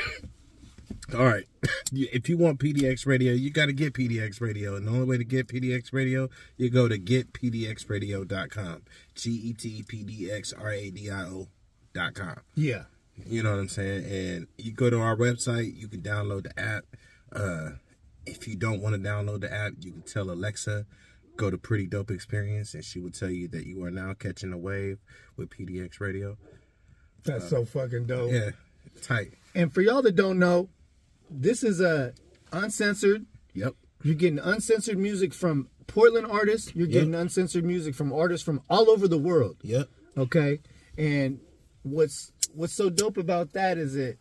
All 1.15 1.25
right. 1.25 1.45
If 1.93 2.29
you 2.29 2.37
want 2.37 2.59
PDX 2.59 3.07
radio, 3.07 3.33
you 3.33 3.51
got 3.51 3.67
to 3.67 3.73
get 3.73 3.95
PDX 3.95 4.41
radio. 4.41 4.75
And 4.75 4.87
the 4.87 4.91
only 4.91 5.05
way 5.05 5.19
to 5.19 5.25
get 5.25 5.47
PDX 5.47 5.93
radio, 5.93 6.29
you 6.57 6.69
go 6.69 6.89
to 6.89 6.99
getpdxradio.com. 6.99 8.83
G 9.15 9.31
E 9.31 9.53
T 9.53 9.85
P 9.87 10.03
D 10.03 10.31
X 10.31 10.53
R 10.53 10.73
A 10.73 10.91
D 10.91 11.11
I 11.11 11.25
O.com. 11.25 12.41
Yeah. 12.55 12.85
You 13.25 13.43
know 13.43 13.51
what 13.51 13.61
I'm 13.61 13.69
saying? 13.69 14.05
And 14.05 14.47
you 14.59 14.73
go 14.73 14.91
to 14.91 15.01
our 15.01 15.17
website, 15.17 15.77
you 15.77 15.89
can 15.89 16.03
download 16.03 16.45
the 16.45 16.61
app. 16.61 16.85
Uh, 17.33 17.71
if 18.27 18.47
you 18.47 18.57
don't 18.57 18.83
want 18.83 18.95
to 18.95 19.01
download 19.01 19.41
the 19.41 19.53
app, 19.53 19.73
you 19.81 19.93
can 19.93 20.03
tell 20.03 20.31
Alexa, 20.31 20.87
go 21.37 21.51
to 21.51 21.57
Pretty 21.57 21.87
Dope 21.87 22.11
Experience, 22.11 22.75
and 22.75 22.85
she 22.85 23.01
will 23.01 23.11
tell 23.11 23.31
you 23.31 23.49
that 23.49 23.67
you 23.67 23.83
are 23.85 23.91
now 23.91 24.15
catching 24.15 24.53
a 24.53 24.59
wave 24.59 24.99
with 25.37 25.51
PDX 25.51 26.01
Radio. 26.01 26.37
That's 27.25 27.49
so 27.49 27.65
fucking 27.65 28.07
dope. 28.07 28.31
Yeah, 28.31 28.51
tight. 29.03 29.33
And 29.55 29.73
for 29.73 29.81
y'all 29.81 30.03
that 30.03 30.15
don't 30.15 30.39
know, 30.39 30.69
this 31.31 31.63
is 31.65 31.81
a 31.81 32.13
uncensored. 32.53 33.27
Yep. 33.55 33.75
You're 34.03 34.15
getting 34.15 34.39
uncensored 34.39 34.99
music 34.99 35.35
from 35.35 35.69
Portland 35.87 36.27
artists. 36.31 36.75
You're 36.75 36.87
getting 36.87 37.15
uncensored 37.15 37.65
music 37.65 37.95
from 37.95 38.13
artists 38.13 38.45
from 38.45 38.63
all 38.69 38.91
over 38.91 39.09
the 39.09 39.19
world. 39.19 39.57
Yep. 39.63 39.89
Okay. 40.17 40.61
And 40.97 41.41
what's 41.83 42.33
what's 42.57 42.73
so 42.73 42.91
dope 42.91 43.17
about 43.17 43.53
that 43.53 43.79
is 43.79 43.95
that 43.95 44.17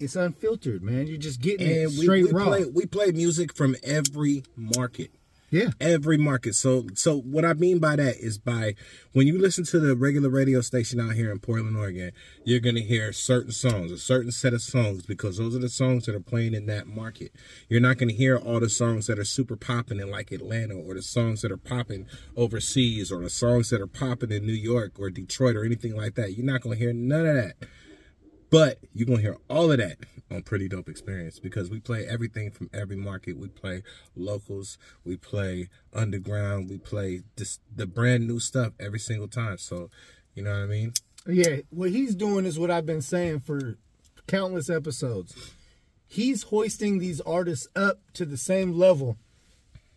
it's 0.00 0.16
unfiltered, 0.16 0.82
man. 0.82 1.06
You're 1.06 1.16
just 1.18 1.40
getting 1.40 1.68
it 1.70 1.82
And 1.84 1.90
we, 1.98 2.04
straight 2.04 2.24
we 2.26 2.30
raw. 2.32 2.44
play 2.46 2.64
we 2.64 2.86
play 2.86 3.12
music 3.12 3.54
from 3.54 3.76
every 3.84 4.44
market. 4.56 5.10
Yeah. 5.50 5.70
every 5.80 6.16
market. 6.16 6.54
So 6.54 6.86
so 6.94 7.20
what 7.20 7.44
I 7.44 7.54
mean 7.54 7.78
by 7.78 7.96
that 7.96 8.16
is 8.16 8.38
by 8.38 8.74
when 9.12 9.26
you 9.26 9.38
listen 9.38 9.64
to 9.66 9.80
the 9.80 9.94
regular 9.96 10.28
radio 10.28 10.60
station 10.60 11.00
out 11.00 11.14
here 11.14 11.30
in 11.30 11.38
Portland, 11.38 11.76
Oregon, 11.76 12.12
you're 12.44 12.60
gonna 12.60 12.80
hear 12.80 13.12
certain 13.12 13.52
songs, 13.52 13.92
a 13.92 13.98
certain 13.98 14.32
set 14.32 14.52
of 14.52 14.62
songs, 14.62 15.04
because 15.06 15.38
those 15.38 15.54
are 15.54 15.60
the 15.60 15.68
songs 15.68 16.06
that 16.06 16.14
are 16.14 16.20
playing 16.20 16.54
in 16.54 16.66
that 16.66 16.86
market. 16.86 17.32
You're 17.68 17.80
not 17.80 17.98
gonna 17.98 18.12
hear 18.12 18.36
all 18.36 18.60
the 18.60 18.68
songs 18.68 19.06
that 19.06 19.18
are 19.18 19.24
super 19.24 19.56
popping 19.56 20.00
in 20.00 20.10
like 20.10 20.32
Atlanta 20.32 20.74
or 20.74 20.94
the 20.94 21.02
songs 21.02 21.42
that 21.42 21.52
are 21.52 21.56
popping 21.56 22.06
overseas 22.36 23.12
or 23.12 23.20
the 23.22 23.30
songs 23.30 23.70
that 23.70 23.80
are 23.80 23.86
popping 23.86 24.32
in 24.32 24.46
New 24.46 24.52
York 24.52 24.98
or 24.98 25.10
Detroit 25.10 25.56
or 25.56 25.64
anything 25.64 25.96
like 25.96 26.14
that. 26.14 26.34
You're 26.34 26.46
not 26.46 26.62
gonna 26.62 26.76
hear 26.76 26.92
none 26.92 27.26
of 27.26 27.34
that. 27.36 27.56
But 28.54 28.78
you're 28.94 29.06
gonna 29.06 29.20
hear 29.20 29.36
all 29.50 29.72
of 29.72 29.78
that 29.78 29.96
on 30.30 30.42
Pretty 30.42 30.68
Dope 30.68 30.88
Experience 30.88 31.40
because 31.40 31.70
we 31.70 31.80
play 31.80 32.06
everything 32.06 32.52
from 32.52 32.70
every 32.72 32.94
market. 32.94 33.36
We 33.36 33.48
play 33.48 33.82
locals, 34.14 34.78
we 35.04 35.16
play 35.16 35.68
underground, 35.92 36.70
we 36.70 36.78
play 36.78 37.22
this, 37.34 37.58
the 37.74 37.84
brand 37.88 38.28
new 38.28 38.38
stuff 38.38 38.72
every 38.78 39.00
single 39.00 39.26
time. 39.26 39.58
So, 39.58 39.90
you 40.36 40.44
know 40.44 40.52
what 40.52 40.62
I 40.62 40.66
mean? 40.66 40.92
Yeah, 41.26 41.56
what 41.70 41.90
he's 41.90 42.14
doing 42.14 42.46
is 42.46 42.56
what 42.56 42.70
I've 42.70 42.86
been 42.86 43.02
saying 43.02 43.40
for 43.40 43.76
countless 44.28 44.70
episodes. 44.70 45.34
He's 46.06 46.44
hoisting 46.44 47.00
these 47.00 47.20
artists 47.22 47.66
up 47.74 47.98
to 48.12 48.24
the 48.24 48.36
same 48.36 48.78
level 48.78 49.16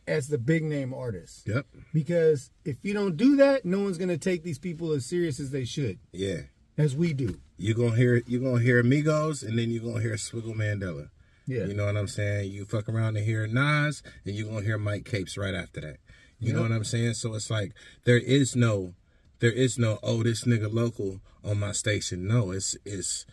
as 0.07 0.29
the 0.29 0.39
big 0.39 0.63
name 0.63 0.95
artists. 0.95 1.43
Yep. 1.45 1.67
Because 1.93 2.49
if 2.65 2.77
you 2.81 2.95
don't 2.95 3.17
do 3.17 3.35
that, 3.35 3.65
no 3.65 3.81
one's 3.81 3.99
going 3.99 4.09
to 4.09 4.17
take 4.17 4.41
these 4.41 4.57
people 4.57 4.93
as 4.93 5.05
serious 5.05 5.39
as 5.39 5.51
they 5.51 5.63
should, 5.63 5.99
Yeah. 6.11 6.41
as 6.75 6.95
we 6.95 7.13
do. 7.13 7.39
You're 7.57 7.75
gonna 7.75 7.95
hear 7.95 8.21
you're 8.27 8.41
gonna 8.41 8.61
hear 8.63 8.83
Migos 8.83 9.45
and 9.47 9.57
then 9.57 9.71
you're 9.71 9.83
gonna 9.83 10.01
hear 10.01 10.13
Swiggle 10.13 10.55
Mandela. 10.55 11.09
Yeah. 11.47 11.65
You 11.65 11.73
know 11.73 11.85
what 11.85 11.97
I'm 11.97 12.07
saying? 12.07 12.51
You 12.51 12.65
fuck 12.65 12.87
around 12.89 13.15
and 13.17 13.25
hear 13.25 13.47
Nas 13.47 14.03
and 14.25 14.35
you're 14.35 14.47
gonna 14.47 14.65
hear 14.65 14.77
Mike 14.77 15.05
Capes 15.05 15.37
right 15.37 15.53
after 15.55 15.81
that. 15.81 15.97
You 16.39 16.53
know 16.53 16.61
what 16.61 16.71
I'm 16.71 16.83
saying? 16.83 17.13
So 17.15 17.33
it's 17.33 17.49
like 17.49 17.73
there 18.03 18.17
is 18.19 18.55
no 18.55 18.93
there 19.39 19.51
is 19.51 19.79
no 19.79 19.97
oh 20.03 20.21
this 20.23 20.43
nigga 20.43 20.71
local 20.71 21.19
on 21.43 21.59
my 21.59 21.71
station. 21.71 22.27
No, 22.27 22.51
it's 22.51 22.77
it's 22.85 23.25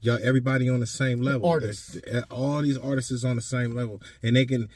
y'all 0.00 0.18
everybody 0.22 0.68
on 0.68 0.80
the 0.80 0.86
same 0.86 1.20
level. 1.22 1.48
artists. 1.48 2.00
There's- 2.04 2.24
All 2.30 2.62
these 2.62 2.78
artists 2.78 3.10
is 3.12 3.24
on 3.24 3.36
the 3.36 3.42
same 3.42 3.74
level. 3.76 4.00
And 4.22 4.34
they 4.34 4.44
can 4.46 4.68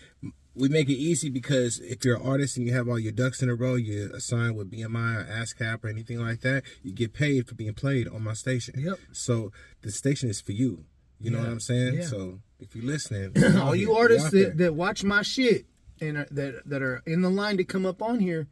we 0.57 0.69
make 0.69 0.89
it 0.89 0.95
easy 0.95 1.29
because 1.29 1.79
if 1.81 2.05
you're 2.05 2.17
an 2.17 2.23
artist 2.23 2.57
and 2.57 2.67
you 2.67 2.73
have 2.73 2.89
all 2.89 2.99
your 2.99 3.13
ducks 3.13 3.43
in 3.43 3.49
a 3.49 3.55
row, 3.55 3.75
you're 3.75 4.11
assigned 4.15 4.57
with 4.57 4.71
BMI 4.71 5.21
or 5.21 5.25
ASCAP 5.25 5.85
or 5.85 5.89
anything 5.89 6.19
like 6.21 6.41
that, 6.41 6.65
you 6.83 6.93
get 6.93 7.13
paid 7.13 7.47
for 7.47 7.55
being 7.55 7.75
played 7.75 8.09
on 8.09 8.23
my 8.23 8.33
station. 8.33 8.75
Yep. 8.79 8.99
So 9.13 9.53
the 9.83 9.91
station 9.91 10.31
is 10.31 10.41
for 10.41 10.53
you. 10.53 10.85
You 11.21 11.31
know 11.31 11.39
what 11.39 11.49
I'm 11.49 11.61
saying? 11.61 11.95
Yeah. 11.95 12.05
So 12.05 12.41
if 12.59 12.75
you're 12.75 12.85
listening, 12.85 13.33
All 13.61 13.75
you 13.75 13.95
artists 13.95 14.31
that, 14.31 14.59
that 14.59 14.75
watch 14.75 15.05
my 15.05 15.23
shit 15.23 15.67
and 16.01 16.19
are, 16.19 16.27
that 16.31 16.63
that 16.67 16.83
are 16.83 17.03
in 17.07 17.23
the 17.23 17.31
line 17.31 17.57
to 17.57 17.65
come 17.65 17.87
up 17.87 18.03
on 18.03 18.21
here, 18.21 18.49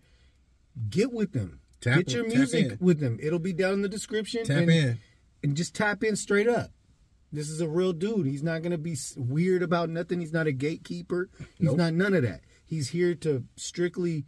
get 0.88 1.12
with 1.12 1.32
them. 1.32 1.60
Tap- 1.80 1.98
get 1.98 2.12
your 2.12 2.26
music 2.26 2.78
with 2.80 3.00
them. 3.00 3.18
It'll 3.22 3.38
be 3.38 3.52
down 3.52 3.74
in 3.74 3.82
the 3.82 3.88
description. 3.88 4.44
tap 4.44 4.62
and, 4.62 4.70
in. 4.70 4.98
and 5.42 5.56
just 5.56 5.74
tap 5.74 6.02
in 6.02 6.16
straight 6.16 6.48
up. 6.48 6.70
This 7.34 7.50
is 7.50 7.60
a 7.60 7.68
real 7.68 7.92
dude. 7.92 8.26
He's 8.26 8.42
not 8.42 8.62
gonna 8.62 8.78
be 8.78 8.96
weird 9.16 9.62
about 9.62 9.90
nothing. 9.90 10.20
He's 10.20 10.32
not 10.32 10.46
a 10.46 10.52
gatekeeper. 10.52 11.28
He's 11.58 11.66
Nope. 11.66 11.76
not 11.76 11.94
none 11.94 12.14
of 12.14 12.22
that. 12.22 12.42
He's 12.64 12.90
here 12.90 13.14
to 13.16 13.44
strictly 13.56 14.24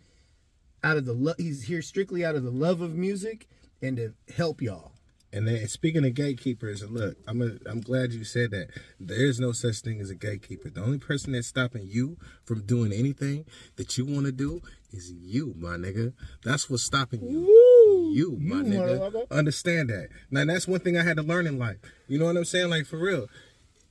out 0.82 0.96
of 0.96 1.04
the 1.04 1.12
lo- 1.12 1.34
he's 1.38 1.64
here 1.64 1.82
strictly 1.82 2.24
out 2.24 2.34
of 2.34 2.42
the 2.42 2.50
love 2.50 2.80
of 2.80 2.94
music 2.96 3.48
and 3.80 3.96
to 3.96 4.14
help 4.34 4.60
y'all. 4.60 4.92
And 5.32 5.46
then 5.46 5.66
speaking 5.68 6.04
of 6.04 6.14
gatekeepers, 6.14 6.88
look, 6.88 7.16
I'm 7.26 7.42
a, 7.42 7.52
I'm 7.68 7.80
glad 7.80 8.12
you 8.12 8.24
said 8.24 8.52
that. 8.52 8.68
There 8.98 9.26
is 9.26 9.40
no 9.40 9.52
such 9.52 9.80
thing 9.80 10.00
as 10.00 10.08
a 10.08 10.14
gatekeeper. 10.14 10.70
The 10.70 10.82
only 10.82 10.98
person 10.98 11.32
that's 11.32 11.48
stopping 11.48 11.86
you 11.86 12.16
from 12.44 12.62
doing 12.62 12.92
anything 12.92 13.44
that 13.76 13.98
you 13.98 14.06
want 14.06 14.26
to 14.26 14.32
do 14.32 14.62
is 14.92 15.12
you, 15.12 15.54
my 15.58 15.76
nigga. 15.76 16.14
That's 16.44 16.70
what's 16.70 16.84
stopping 16.84 17.20
you. 17.28 18.12
You, 18.14 18.38
my 18.40 18.58
You 18.58 18.62
nigga. 18.62 19.30
Understand 19.30 19.90
that. 19.90 20.08
Now 20.30 20.44
that's 20.44 20.68
one 20.68 20.80
thing 20.80 20.96
I 20.96 21.02
had 21.02 21.16
to 21.16 21.22
learn 21.22 21.46
in 21.46 21.58
life. 21.58 21.78
You 22.08 22.18
know 22.18 22.26
what 22.26 22.36
I'm 22.36 22.44
saying? 22.44 22.70
Like 22.70 22.86
for 22.86 22.98
real, 22.98 23.26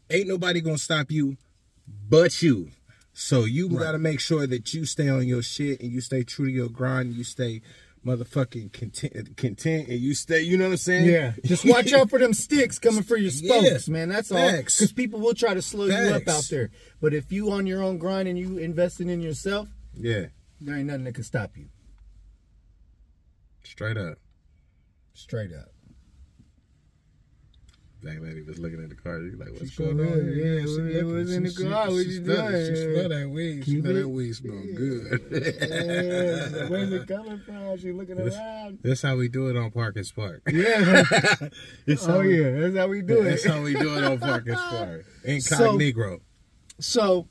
ain't 0.10 0.28
nobody 0.28 0.62
gonna 0.62 0.78
stop 0.78 1.12
you, 1.12 1.38
but 2.10 2.42
you. 2.42 2.72
So 3.14 3.46
you 3.46 3.70
gotta 3.70 3.98
make 3.98 4.20
sure 4.20 4.48
that 4.48 4.74
you 4.74 4.86
stay 4.86 5.10
on 5.10 5.28
your 5.28 5.42
shit 5.42 5.80
and 5.80 5.92
you 5.92 6.02
stay 6.02 6.24
true 6.24 6.48
to 6.48 6.52
your 6.52 6.70
grind. 6.70 7.10
And 7.10 7.16
you 7.16 7.24
stay 7.24 7.62
motherfucking 8.06 8.72
content, 8.72 9.36
content, 9.36 9.88
and 9.88 10.00
you 10.00 10.14
stay. 10.14 10.42
You 10.42 10.58
know 10.58 10.66
what 10.66 10.72
I'm 10.72 10.78
saying? 10.78 11.10
Yeah, 11.10 11.34
just 11.44 11.66
watch 11.66 11.92
out 11.94 12.10
for 12.10 12.20
them 12.20 12.34
sticks 12.34 12.78
coming 12.80 13.04
for 13.04 13.18
your 13.18 13.32
spokes, 13.32 13.88
Yeah, 13.88 13.92
man. 13.94 14.10
That's 14.10 14.32
all. 14.32 14.52
Because 14.52 14.92
people 14.94 15.20
will 15.20 15.34
try 15.34 15.54
to 15.54 15.62
slow 15.62 15.86
you 15.86 15.94
up 16.14 16.28
out 16.28 16.46
there. 16.50 16.70
But 17.02 17.14
if 17.14 17.32
you 17.32 17.52
on 17.52 17.66
your 17.68 17.82
own 17.82 17.98
grind 17.98 18.28
and 18.28 18.38
you 18.38 18.58
investing 18.58 19.10
in 19.10 19.22
yourself, 19.22 19.68
Yeah. 19.96 20.28
there 20.62 20.76
ain't 20.78 20.88
nothing 20.88 21.06
that 21.06 21.16
can 21.16 21.24
stop 21.24 21.58
you. 21.58 21.66
Straight 23.64 23.98
up. 23.98 24.20
Straight 25.14 25.52
up. 25.52 25.70
Black 28.06 28.22
lady 28.22 28.44
was 28.44 28.60
looking 28.60 28.84
at 28.84 28.90
the 28.90 28.96
car. 28.96 29.20
She's 29.20 29.34
like, 29.40 29.50
"What's 29.50 29.72
She 29.72 29.84
going 29.84 29.98
sure 29.98 30.06
on?" 30.08 30.20
is. 30.20 30.38
Yeah, 30.38 30.92
She 30.94 30.98
it 31.00 31.04
was 31.06 31.34
in 31.36 31.44
the 31.44 31.50
she- 31.50 31.64
car. 31.64 31.88
What 31.90 32.04
she 32.04 32.10
you 32.12 32.24
smelled 32.24 32.52
doing? 32.52 32.66
She 32.76 32.82
smelled 32.84 33.12
that 33.12 33.30
weed. 33.30 33.66
She 33.66 33.80
smelled 33.82 33.96
that 33.98 34.10
weed. 34.10 34.34
Smelled 34.34 34.76
good. 34.76 35.22
Yeah, 35.32 36.70
where's 36.70 36.92
it 36.92 37.08
coming 37.08 37.40
from? 37.40 37.78
She 37.80 37.92
looking 37.92 38.16
This- 38.18 38.36
around. 38.36 38.80
That's 38.84 39.02
how 39.02 39.16
we 39.18 39.28
do 39.28 39.50
it 39.50 39.58
on 39.58 39.72
Park 39.72 39.96
and 39.96 40.06
Spark. 40.06 40.42
Yeah. 40.52 41.04
That's 41.88 42.08
oh 42.08 42.20
we- 42.22 42.42
yeah, 42.44 42.60
that's 42.60 42.78
how 42.78 42.88
we 42.88 43.02
do 43.02 43.22
it. 43.22 43.24
That's 43.24 43.46
how 43.46 43.62
we 43.62 43.74
do 43.74 43.98
it 43.98 44.04
on 44.04 44.20
Park 44.30 44.48
and 44.48 44.58
Spark. 44.58 45.06
So- 45.40 45.66
Incognito. 45.72 46.22
So, 46.80 47.28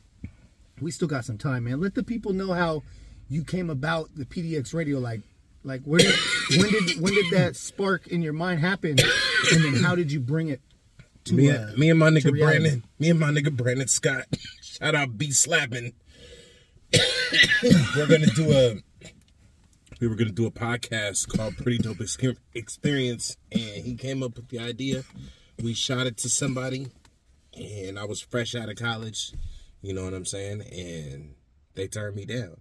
we 0.80 0.90
still 0.90 1.06
got 1.08 1.24
some 1.24 1.38
time, 1.38 1.64
man. 1.64 1.80
Let 1.80 1.94
the 1.94 2.02
people 2.02 2.32
know 2.32 2.52
how 2.52 2.82
you 3.28 3.44
came 3.44 3.70
about 3.70 4.10
the 4.16 4.24
PDX 4.24 4.74
radio. 4.74 4.98
Like, 4.98 5.20
like 5.64 5.83
where 5.85 6.00
did, 6.00 6.14
when 6.59 6.70
did 6.70 7.00
when 7.00 7.14
did 7.14 7.27
that 7.33 7.57
spark 7.57 8.07
in 8.07 8.22
your 8.22 8.35
mind 8.35 8.61
happen, 8.61 8.96
and 9.53 9.64
then 9.64 9.83
how 9.83 9.94
did 9.94 10.12
you 10.12 10.20
bring 10.20 10.48
it 10.48 10.61
to 11.24 11.35
me, 11.35 11.50
uh, 11.50 11.68
and, 11.68 11.79
me 11.79 11.90
and 11.90 11.98
my 11.98 12.11
nigga? 12.11 12.38
Brandon. 12.38 12.85
Me 12.98 13.11
and 13.11 13.18
my 13.18 13.31
nigga 13.31 13.50
Brandon 13.50 13.88
Scott. 13.88 14.27
Shout 14.62 14.94
out 14.94 15.16
B 15.16 15.31
slapping. 15.31 15.94
We're 17.96 18.07
gonna 18.07 18.27
do 18.27 18.53
a. 18.53 18.77
We 20.00 20.09
were 20.09 20.16
gonna 20.16 20.33
do 20.33 20.46
a 20.46 20.50
podcast 20.50 21.35
called 21.35 21.57
Pretty 21.57 21.79
Dope 21.79 22.00
Experience, 22.55 23.37
and 23.50 23.85
he 23.85 23.94
came 23.94 24.22
up 24.22 24.37
with 24.37 24.48
the 24.48 24.59
idea. 24.59 25.05
We 25.62 25.72
shot 25.72 26.07
it 26.07 26.18
to 26.18 26.29
somebody, 26.29 26.88
and 27.55 27.98
I 27.98 28.05
was 28.05 28.20
fresh 28.20 28.55
out 28.55 28.68
of 28.68 28.77
college. 28.77 29.33
You 29.81 29.94
know 29.94 30.05
what 30.05 30.14
I'm 30.14 30.24
saying? 30.24 30.62
And 30.62 31.35
they 31.74 31.87
turned 31.88 32.16
me 32.16 32.27
down. 32.27 32.57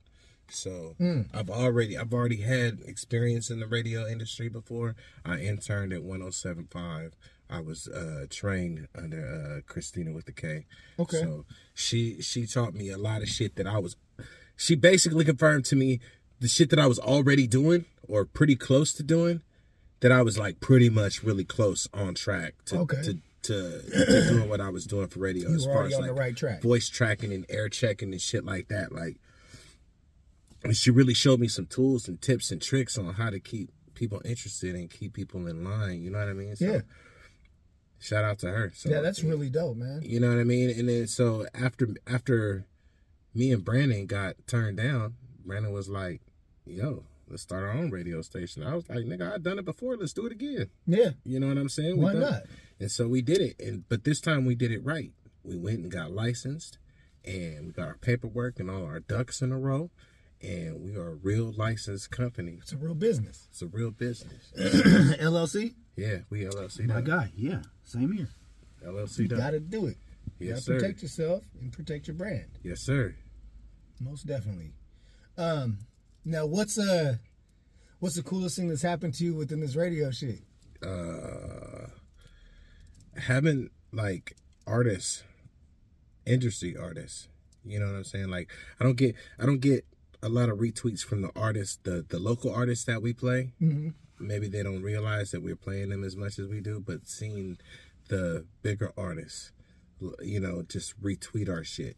So 0.55 0.95
I've 1.33 1.49
already 1.49 1.97
I've 1.97 2.13
already 2.13 2.41
had 2.41 2.79
experience 2.85 3.49
in 3.49 3.59
the 3.59 3.67
radio 3.67 4.07
industry 4.07 4.49
before. 4.49 4.95
I 5.25 5.39
interned 5.39 5.93
at 5.93 6.01
107.5. 6.01 7.11
I 7.49 7.59
was 7.59 7.87
uh, 7.87 8.25
trained 8.29 8.87
under 8.95 9.25
uh, 9.25 9.71
Christina 9.71 10.11
with 10.11 10.25
the 10.25 10.31
K. 10.31 10.65
Okay. 10.99 11.17
So 11.21 11.45
she 11.73 12.21
she 12.21 12.45
taught 12.47 12.73
me 12.73 12.89
a 12.89 12.97
lot 12.97 13.21
of 13.21 13.27
shit 13.29 13.55
that 13.55 13.67
I 13.67 13.77
was. 13.79 13.95
She 14.55 14.75
basically 14.75 15.25
confirmed 15.25 15.65
to 15.65 15.75
me 15.75 15.99
the 16.39 16.47
shit 16.47 16.69
that 16.71 16.79
I 16.79 16.87
was 16.87 16.99
already 16.99 17.47
doing 17.47 17.85
or 18.07 18.25
pretty 18.25 18.55
close 18.55 18.93
to 18.93 19.03
doing. 19.03 19.41
That 20.01 20.11
I 20.11 20.21
was 20.21 20.37
like 20.37 20.59
pretty 20.59 20.89
much 20.89 21.23
really 21.23 21.45
close 21.45 21.87
on 21.93 22.13
track 22.15 22.55
to 22.65 22.79
Okay. 22.79 23.01
to, 23.03 23.13
to, 23.43 23.81
to 23.81 24.27
doing 24.29 24.49
what 24.49 24.59
I 24.59 24.69
was 24.69 24.85
doing 24.85 25.07
for 25.07 25.19
radio 25.19 25.47
You 25.49 25.55
as 25.55 25.65
were 25.67 25.73
far 25.73 25.85
as 25.85 25.93
on 25.93 26.01
the 26.01 26.11
like 26.11 26.19
right 26.19 26.35
track. 26.35 26.61
voice 26.61 26.89
tracking 26.89 27.31
and 27.31 27.45
air 27.49 27.69
checking 27.69 28.11
and 28.11 28.21
shit 28.21 28.43
like 28.43 28.67
that. 28.67 28.91
Like, 28.91 29.15
and 30.63 30.75
she 30.75 30.91
really 30.91 31.13
showed 31.13 31.39
me 31.39 31.47
some 31.47 31.65
tools 31.65 32.07
and 32.07 32.21
tips 32.21 32.51
and 32.51 32.61
tricks 32.61 32.97
on 32.97 33.13
how 33.13 33.29
to 33.29 33.39
keep 33.39 33.69
people 33.93 34.21
interested 34.25 34.75
and 34.75 34.89
keep 34.89 35.13
people 35.13 35.47
in 35.47 35.63
line. 35.63 36.01
You 36.01 36.09
know 36.09 36.19
what 36.19 36.29
I 36.29 36.33
mean? 36.33 36.55
So, 36.55 36.65
Yeah. 36.65 36.81
Shout 37.99 38.25
out 38.25 38.39
to 38.39 38.49
her. 38.49 38.71
So, 38.75 38.89
Yeah, 38.89 38.99
that's 38.99 39.23
really 39.23 39.49
dope, 39.49 39.77
man. 39.77 40.01
You 40.03 40.19
know 40.19 40.27
what 40.29 40.39
I 40.39 40.43
mean? 40.43 40.69
And 40.71 40.89
then 40.89 41.07
so 41.07 41.45
after 41.53 41.87
after 42.05 42.65
me 43.33 43.51
and 43.51 43.63
Brandon 43.63 44.05
got 44.05 44.35
turned 44.45 44.77
down, 44.77 45.15
Brandon 45.45 45.71
was 45.71 45.87
like, 45.87 46.21
"Yo, 46.65 47.05
let's 47.29 47.43
start 47.43 47.63
our 47.63 47.71
own 47.71 47.91
radio 47.91 48.21
station." 48.21 48.61
I 48.63 48.75
was 48.75 48.89
like, 48.89 49.05
"Nigga, 49.05 49.33
I've 49.33 49.43
done 49.43 49.57
it 49.57 49.65
before. 49.65 49.95
Let's 49.95 50.11
do 50.13 50.25
it 50.25 50.33
again." 50.33 50.69
Yeah. 50.85 51.11
You 51.23 51.39
know 51.39 51.47
what 51.47 51.57
I'm 51.57 51.69
saying? 51.69 51.97
We 51.97 52.03
Why 52.03 52.13
not? 52.13 52.43
And 52.79 52.91
so 52.91 53.07
we 53.07 53.21
did 53.21 53.39
it, 53.39 53.55
and 53.59 53.87
but 53.87 54.03
this 54.03 54.19
time 54.19 54.45
we 54.45 54.55
did 54.55 54.71
it 54.71 54.83
right. 54.83 55.13
We 55.43 55.55
went 55.55 55.79
and 55.79 55.91
got 55.91 56.11
licensed, 56.11 56.77
and 57.23 57.67
we 57.67 57.71
got 57.71 57.87
our 57.87 57.97
paperwork 57.97 58.59
and 58.59 58.69
all 58.69 58.83
our 58.83 58.99
ducks 58.99 59.41
in 59.41 59.51
a 59.53 59.57
row, 59.59 59.91
and 60.43 60.81
we 60.81 60.95
are 60.97 61.09
a 61.09 61.15
real 61.15 61.51
licensed 61.55 62.11
company. 62.11 62.57
It's 62.61 62.73
a 62.73 62.77
real 62.77 62.93
business. 62.95 63.47
It's 63.51 63.61
a 63.61 63.67
real 63.67 63.91
business. 63.91 64.51
LLC? 64.57 65.73
Yeah, 65.95 66.17
we 66.29 66.41
LLC 66.41 66.85
My 66.87 67.01
guy, 67.01 67.31
yeah, 67.35 67.61
same 67.83 68.11
here. 68.11 68.29
LLC 68.85 69.19
You 69.19 69.27
got 69.29 69.51
to 69.51 69.59
do 69.59 69.85
it. 69.87 69.97
You 70.39 70.49
Yes, 70.49 70.49
got 70.49 70.55
to 70.55 70.61
sir. 70.63 70.79
protect 70.79 71.01
yourself 71.01 71.43
and 71.61 71.71
protect 71.71 72.07
your 72.07 72.15
brand. 72.15 72.47
Yes, 72.63 72.81
sir. 72.81 73.15
Most 73.99 74.25
definitely. 74.27 74.73
Um, 75.37 75.77
now 76.25 76.45
what's 76.45 76.77
uh 76.77 77.15
what's 77.99 78.15
the 78.15 78.23
coolest 78.23 78.55
thing 78.57 78.67
that's 78.67 78.81
happened 78.81 79.13
to 79.15 79.23
you 79.23 79.35
within 79.35 79.59
this 79.61 79.75
radio 79.75 80.11
shit? 80.11 80.39
uh 80.85 81.87
having 83.17 83.69
like 83.93 84.35
artists 84.67 85.23
industry 86.25 86.75
artists 86.75 87.27
you 87.63 87.79
know 87.79 87.85
what 87.85 87.95
i'm 87.95 88.03
saying 88.03 88.27
like 88.27 88.49
i 88.79 88.83
don't 88.83 88.97
get 88.97 89.15
i 89.39 89.45
don't 89.45 89.61
get 89.61 89.85
a 90.23 90.29
lot 90.29 90.49
of 90.49 90.57
retweets 90.57 91.03
from 91.03 91.21
the 91.21 91.31
artists 91.35 91.77
the 91.83 92.05
the 92.07 92.19
local 92.19 92.51
artists 92.53 92.85
that 92.85 93.01
we 93.01 93.13
play. 93.13 93.51
Mm-hmm. 93.61 93.89
maybe 94.19 94.47
they 94.47 94.63
don't 94.63 94.81
realize 94.81 95.31
that 95.31 95.43
we're 95.43 95.55
playing 95.55 95.89
them 95.89 96.03
as 96.03 96.15
much 96.15 96.39
as 96.39 96.47
we 96.47 96.61
do 96.61 96.79
but 96.79 97.07
seeing 97.07 97.57
the 98.07 98.45
bigger 98.61 98.91
artists 98.97 99.51
you 100.21 100.39
know 100.39 100.63
just 100.63 100.99
retweet 101.01 101.49
our 101.49 101.63
shit. 101.63 101.97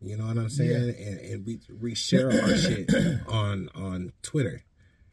You 0.00 0.16
know 0.18 0.26
what 0.26 0.36
i'm 0.36 0.50
saying? 0.50 0.94
And, 0.98 1.18
and 1.20 1.46
we 1.46 1.58
reshare 1.68 2.30
our 2.42 2.56
shit 2.56 2.90
on 3.28 3.68
on 3.74 4.12
twitter 4.22 4.62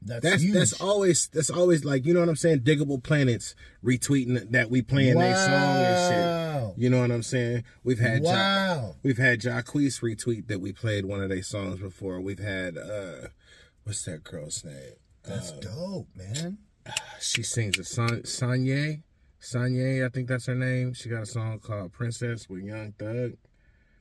That's, 0.03 0.23
that's 0.23 0.41
huge. 0.41 0.53
that's 0.55 0.81
always 0.81 1.27
that's 1.27 1.49
always 1.51 1.85
like 1.85 2.05
you 2.05 2.13
know 2.13 2.21
what 2.21 2.29
I'm 2.29 2.35
saying. 2.35 2.61
Digable 2.61 3.01
Planets 3.03 3.53
retweeting 3.83 4.51
that 4.51 4.71
we 4.71 4.81
playing 4.81 5.17
their 5.17 5.35
song 5.35 5.51
and 5.51 6.73
shit. 6.73 6.83
You 6.83 6.89
know 6.89 7.01
what 7.01 7.11
I'm 7.11 7.21
saying? 7.23 7.63
We've 7.83 7.99
had 7.99 8.23
Ja- 8.23 8.31
wow. 8.31 8.95
we've 9.03 9.17
had 9.17 9.41
Jacquees 9.41 10.01
retweet 10.01 10.47
that 10.47 10.59
we 10.59 10.71
played 10.73 11.05
one 11.05 11.21
of 11.21 11.29
their 11.29 11.43
songs 11.43 11.79
before. 11.79 12.19
We've 12.19 12.39
had 12.39 12.77
uh 12.77 13.27
what's 13.83 14.03
that 14.05 14.23
girl's 14.23 14.63
name? 14.63 14.93
That's 15.23 15.51
dope, 15.51 16.07
man. 16.15 16.57
She 17.19 17.43
sings 17.43 17.77
a 17.77 17.83
song 17.83 18.21
Sanye. 18.23 19.03
Sanye, 19.39 20.05
I 20.05 20.09
think 20.09 20.27
that's 20.27 20.47
her 20.47 20.55
name. 20.55 20.93
She 20.93 21.09
got 21.09 21.23
a 21.23 21.27
song 21.27 21.59
called 21.59 21.93
Princess 21.93 22.49
with 22.49 22.63
Young 22.63 22.93
Thug. 22.93 23.33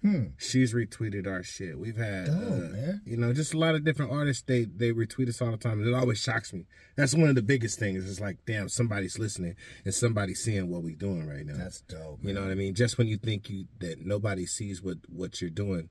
Hmm. 0.03 0.29
She's 0.39 0.73
retweeted 0.73 1.27
our 1.27 1.43
shit. 1.43 1.79
We've 1.79 1.97
had, 1.97 2.27
Dope, 2.27 2.35
uh, 2.37 2.57
man. 2.73 3.03
you 3.05 3.19
know, 3.19 3.35
just 3.35 3.53
a 3.53 3.59
lot 3.59 3.75
of 3.75 3.85
different 3.85 4.13
artists. 4.13 4.43
They 4.47 4.65
they 4.65 4.93
retweet 4.93 5.29
us 5.29 5.43
all 5.43 5.51
the 5.51 5.59
time, 5.59 5.79
and 5.81 5.89
it 5.89 5.95
always 5.95 6.19
shocks 6.19 6.53
me. 6.55 6.65
That's 6.97 7.15
one 7.15 7.29
of 7.29 7.35
the 7.35 7.43
biggest 7.43 7.79
things. 7.79 8.09
It's 8.11 8.19
like, 8.21 8.39
damn, 8.47 8.69
somebody's 8.71 9.19
listening 9.19 9.57
and 9.85 9.95
somebody's 9.95 10.43
seeing 10.43 10.71
what 10.71 10.83
we're 10.83 10.97
doing 10.97 11.27
right 11.29 11.45
now. 11.45 11.57
That's 11.59 11.83
dope. 11.83 12.21
you 12.23 12.33
know 12.33 12.41
what 12.41 12.51
I 12.51 12.55
mean? 12.55 12.75
Just 12.75 12.97
when 12.97 13.09
you 13.09 13.19
think 13.19 13.51
you 13.51 13.67
that 13.81 14.01
nobody 14.05 14.47
sees 14.47 14.83
what 14.83 14.99
what 15.09 15.41
you're 15.43 15.51
doing, 15.51 15.91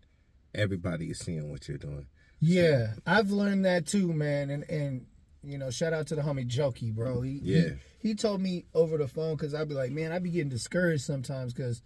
everybody 0.55 1.11
is 1.11 1.19
seeing 1.19 1.51
what 1.51 1.67
you're 1.67 1.77
doing. 1.77 2.07
Yeah, 2.39 2.93
I've 3.05 3.31
learned 3.31 3.65
that 3.65 3.85
too, 3.85 4.11
man. 4.13 4.49
And 4.49 4.63
and 4.69 5.05
you 5.43 5.57
know, 5.57 5.69
shout 5.69 5.93
out 5.93 6.07
to 6.07 6.15
the 6.15 6.21
homie 6.21 6.47
Jokey, 6.49 6.93
bro. 6.93 7.21
He, 7.21 7.39
he- 7.39 7.53
Yeah. 7.59 7.69
He, 8.01 8.15
told 8.15 8.41
me 8.41 8.65
over 8.73 8.97
the 8.97 9.07
phone 9.07 9.35
because 9.35 9.53
I'd 9.53 9.67
be 9.69 9.75
like, 9.75 9.91
man, 9.91 10.11
I'd 10.13 10.23
be 10.23 10.31
getting 10.31 10.49
discouraged 10.49 11.03
sometimes 11.03 11.53
because 11.53 11.81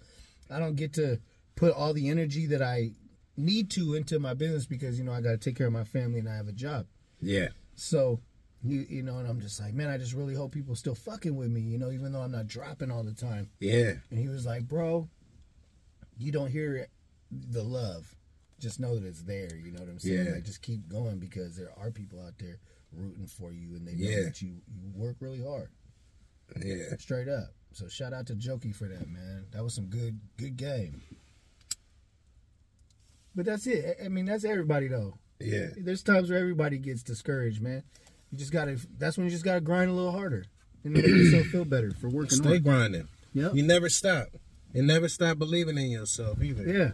I 0.50 0.60
don't 0.60 0.76
get 0.76 0.94
to 0.94 1.20
put 1.56 1.74
all 1.74 1.94
the 1.94 2.10
energy 2.10 2.46
that 2.48 2.62
I 2.62 2.92
need 3.38 3.70
to 3.72 3.94
into 3.96 4.20
my 4.20 4.34
business 4.34 4.66
because 4.66 4.98
you 4.98 5.04
know 5.06 5.12
I 5.14 5.22
got 5.22 5.32
to 5.32 5.38
take 5.38 5.56
care 5.58 5.68
of 5.68 5.74
my 5.74 5.84
family 5.84 6.20
and 6.20 6.30
I 6.30 6.36
have 6.36 6.48
a 6.48 6.52
job. 6.54 6.86
Yeah, 7.22 7.48
So. 7.76 8.20
You, 8.66 8.86
you 8.88 9.04
know, 9.04 9.18
and 9.18 9.28
I'm 9.28 9.42
just 9.42 9.60
like, 9.60 9.74
man, 9.74 9.90
I 9.90 9.98
just 9.98 10.14
really 10.14 10.36
hope 10.36 10.54
people 10.54 10.74
still 10.78 10.96
fucking 10.96 11.36
with 11.36 11.50
me, 11.50 11.60
you 11.60 11.78
know, 11.78 11.92
even 11.92 12.14
though 12.14 12.22
I'm 12.22 12.32
not 12.32 12.48
dropping 12.48 12.92
all 12.92 13.04
the 13.04 13.12
time. 13.12 13.50
yeah, 13.60 13.96
And 14.10 14.18
he 14.18 14.30
was 14.30 14.46
like, 14.46 14.70
bro, 14.70 15.10
you 16.18 16.32
don't 16.32 16.50
hear 16.50 16.88
the 17.30 17.62
love. 17.62 18.16
Just 18.62 18.80
know 18.80 18.98
that 18.98 19.06
it's 19.06 19.24
there. 19.24 19.54
You 19.54 19.74
know 19.74 19.82
what 19.82 19.90
I'm 19.90 20.00
saying? 20.00 20.28
Yeah. 20.28 20.32
Like, 20.36 20.46
just 20.46 20.62
keep 20.62 20.88
going 20.88 21.20
because 21.20 21.58
there 21.58 21.74
are 21.78 21.92
people 21.92 22.22
out 22.26 22.36
there 22.40 22.58
rooting 22.94 23.28
for 23.28 23.52
you 23.52 23.76
and 23.76 23.86
they 23.86 23.96
know 23.96 24.10
Yeah. 24.10 24.24
that 24.24 24.42
you, 24.42 24.62
you 24.74 24.92
work 24.96 25.18
really 25.20 25.44
hard. 25.44 25.68
yeah. 26.64 26.96
Straight 27.00 27.28
up. 27.28 27.50
So 27.74 27.90
shout 27.90 28.14
out 28.14 28.28
to 28.28 28.34
Jokey 28.34 28.74
for 28.74 28.86
that, 28.88 29.10
man. 29.10 29.44
That 29.52 29.62
was 29.66 29.74
some 29.74 29.88
good 29.88 30.22
good 30.38 30.56
game. 30.56 31.02
But 33.36 33.46
that's 33.46 33.68
it. 33.68 33.98
I 34.04 34.08
mean, 34.10 34.26
that's 34.26 34.46
everybody 34.46 34.88
though. 34.88 35.16
Yeah. 35.40 35.68
There's 35.78 36.04
times 36.04 36.30
where 36.30 36.40
everybody 36.40 36.78
gets 36.78 37.04
discouraged, 37.04 37.62
man. 37.62 37.84
You 38.32 38.38
just 38.38 38.52
gotta. 38.52 38.78
That's 38.98 39.18
when 39.18 39.26
you 39.26 39.32
just 39.32 39.46
gotta 39.46 39.62
grind 39.62 39.90
a 39.90 39.94
little 39.94 40.12
harder 40.12 40.46
and 40.84 40.94
make 40.94 41.06
yourself 41.06 41.48
feel 41.48 41.66
better 41.66 41.92
for 41.92 42.10
working 42.10 42.38
Stay 42.38 42.50
hard. 42.50 42.64
grinding. 42.64 43.08
Yeah. 43.34 43.52
You 43.54 43.64
never 43.64 43.90
stop. 43.90 44.28
And 44.76 44.88
never 44.88 45.08
stop 45.08 45.38
believing 45.38 45.78
in 45.78 45.92
yourself 45.92 46.42
either. 46.42 46.64
Yeah. 46.64 46.92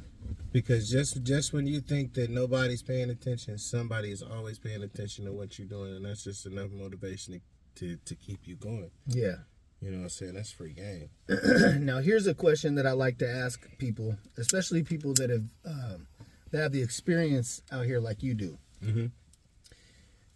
Because 0.51 0.89
just 0.89 1.21
just 1.23 1.53
when 1.53 1.67
you 1.67 1.79
think 1.79 2.13
that 2.15 2.29
nobody's 2.29 2.81
paying 2.83 3.09
attention, 3.09 3.57
somebody 3.57 4.11
is 4.11 4.21
always 4.21 4.59
paying 4.59 4.83
attention 4.83 5.25
to 5.25 5.31
what 5.31 5.57
you're 5.59 5.67
doing, 5.67 5.95
and 5.95 6.05
that's 6.05 6.23
just 6.23 6.45
enough 6.45 6.71
motivation 6.71 7.41
to, 7.75 7.87
to, 7.87 7.97
to 8.05 8.15
keep 8.15 8.47
you 8.47 8.55
going. 8.55 8.91
Yeah. 9.07 9.35
You 9.81 9.91
know 9.91 9.97
what 9.99 10.03
I'm 10.03 10.09
saying? 10.09 10.33
That's 10.33 10.51
free 10.51 10.73
game. 10.73 11.09
Now, 11.85 11.99
here's 11.99 12.27
a 12.27 12.33
question 12.33 12.75
that 12.75 12.85
I 12.85 12.91
like 12.91 13.17
to 13.19 13.29
ask 13.29 13.65
people, 13.77 14.17
especially 14.37 14.83
people 14.83 15.13
that 15.13 15.29
have 15.29 15.45
um, 15.65 16.07
that 16.51 16.61
have 16.61 16.71
the 16.71 16.81
experience 16.81 17.61
out 17.71 17.85
here 17.85 17.99
like 17.99 18.23
you 18.23 18.33
do. 18.33 18.57
Mhm. 18.81 19.11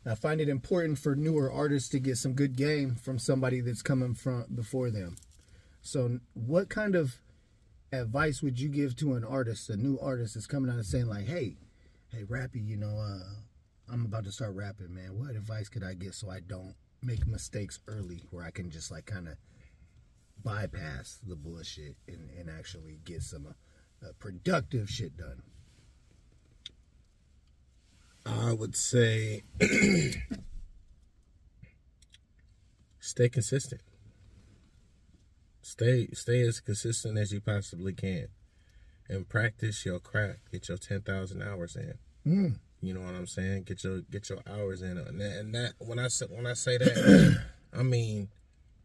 I 0.06 0.16
find 0.16 0.42
it 0.42 0.50
important 0.50 1.00
for 1.00 1.16
newer 1.16 1.50
artists 1.52 1.90
to 1.90 2.00
get 2.00 2.18
some 2.18 2.34
good 2.34 2.56
game 2.58 2.96
from 2.96 3.18
somebody 3.20 3.62
that's 3.62 3.82
coming 3.82 4.14
from 4.16 4.46
before 4.54 4.92
them. 4.92 5.16
So, 5.82 6.20
what 6.34 6.70
kind 6.70 6.96
of 6.96 7.22
advice 7.92 8.42
would 8.42 8.60
you 8.60 8.68
give 8.70 8.96
to 8.98 9.14
an 9.14 9.24
artist, 9.24 9.70
a 9.70 9.78
new 9.78 9.98
artist 10.00 10.34
that's 10.34 10.48
coming 10.48 10.70
out 10.70 10.76
and 10.78 10.86
saying 10.86 11.08
like, 11.08 11.26
"Hey, 11.26 11.58
hey, 12.10 12.24
Rappy, 12.24 12.66
you 12.66 12.76
know, 12.76 12.98
uh, 12.98 13.36
I'm 13.88 14.06
about 14.06 14.26
to 14.26 14.32
start 14.32 14.56
rapping, 14.56 14.94
man. 14.94 15.18
What 15.20 15.36
advice 15.36 15.70
could 15.70 15.84
I 15.84 15.94
get 15.94 16.14
so 16.16 16.30
I 16.30 16.40
don't 16.42 16.76
make 17.02 17.26
mistakes 17.28 17.80
early, 17.88 18.24
where 18.30 18.44
I 18.44 18.52
can 18.52 18.70
just 18.72 18.92
like 18.92 19.06
kind 19.06 19.28
of 19.28 19.38
bypass 20.44 21.20
the 21.26 21.36
bullshit 21.36 21.96
and, 22.08 22.30
and 22.38 22.50
actually 22.50 23.00
get 23.06 23.22
some 23.22 23.46
uh, 23.48 24.06
uh, 24.06 24.12
productive 24.20 24.90
shit 24.90 25.16
done. 25.18 25.44
I 28.26 28.54
would 28.54 28.76
say 28.76 29.44
stay 33.00 33.30
consistent. 33.30 33.82
Stay 35.62 36.08
stay 36.14 36.42
as 36.42 36.60
consistent 36.60 37.18
as 37.18 37.32
you 37.32 37.42
possibly 37.42 37.94
can. 37.94 38.28
And 39.10 39.28
practice 39.28 39.86
your 39.86 40.00
craft. 40.00 40.52
Get 40.52 40.70
your 40.70 40.78
ten 40.78 41.02
thousand 41.02 41.42
hours 41.42 41.76
in. 41.76 41.94
Mm. 42.26 42.60
You 42.82 42.94
know 42.94 43.02
what 43.02 43.16
I'm 43.16 43.28
saying? 43.28 43.64
Get 43.64 43.84
your 43.84 44.02
get 44.02 44.30
your 44.30 44.40
hours 44.48 44.82
in, 44.82 44.98
and 44.98 45.20
that, 45.20 45.40
and 45.40 45.56
that 45.56 45.74
when 45.80 46.00
I 46.00 46.08
say 46.08 46.26
when 46.30 46.46
I 46.46 46.54
say 46.54 46.78
that, 46.78 47.42
I 47.74 47.84
mean 47.84 48.30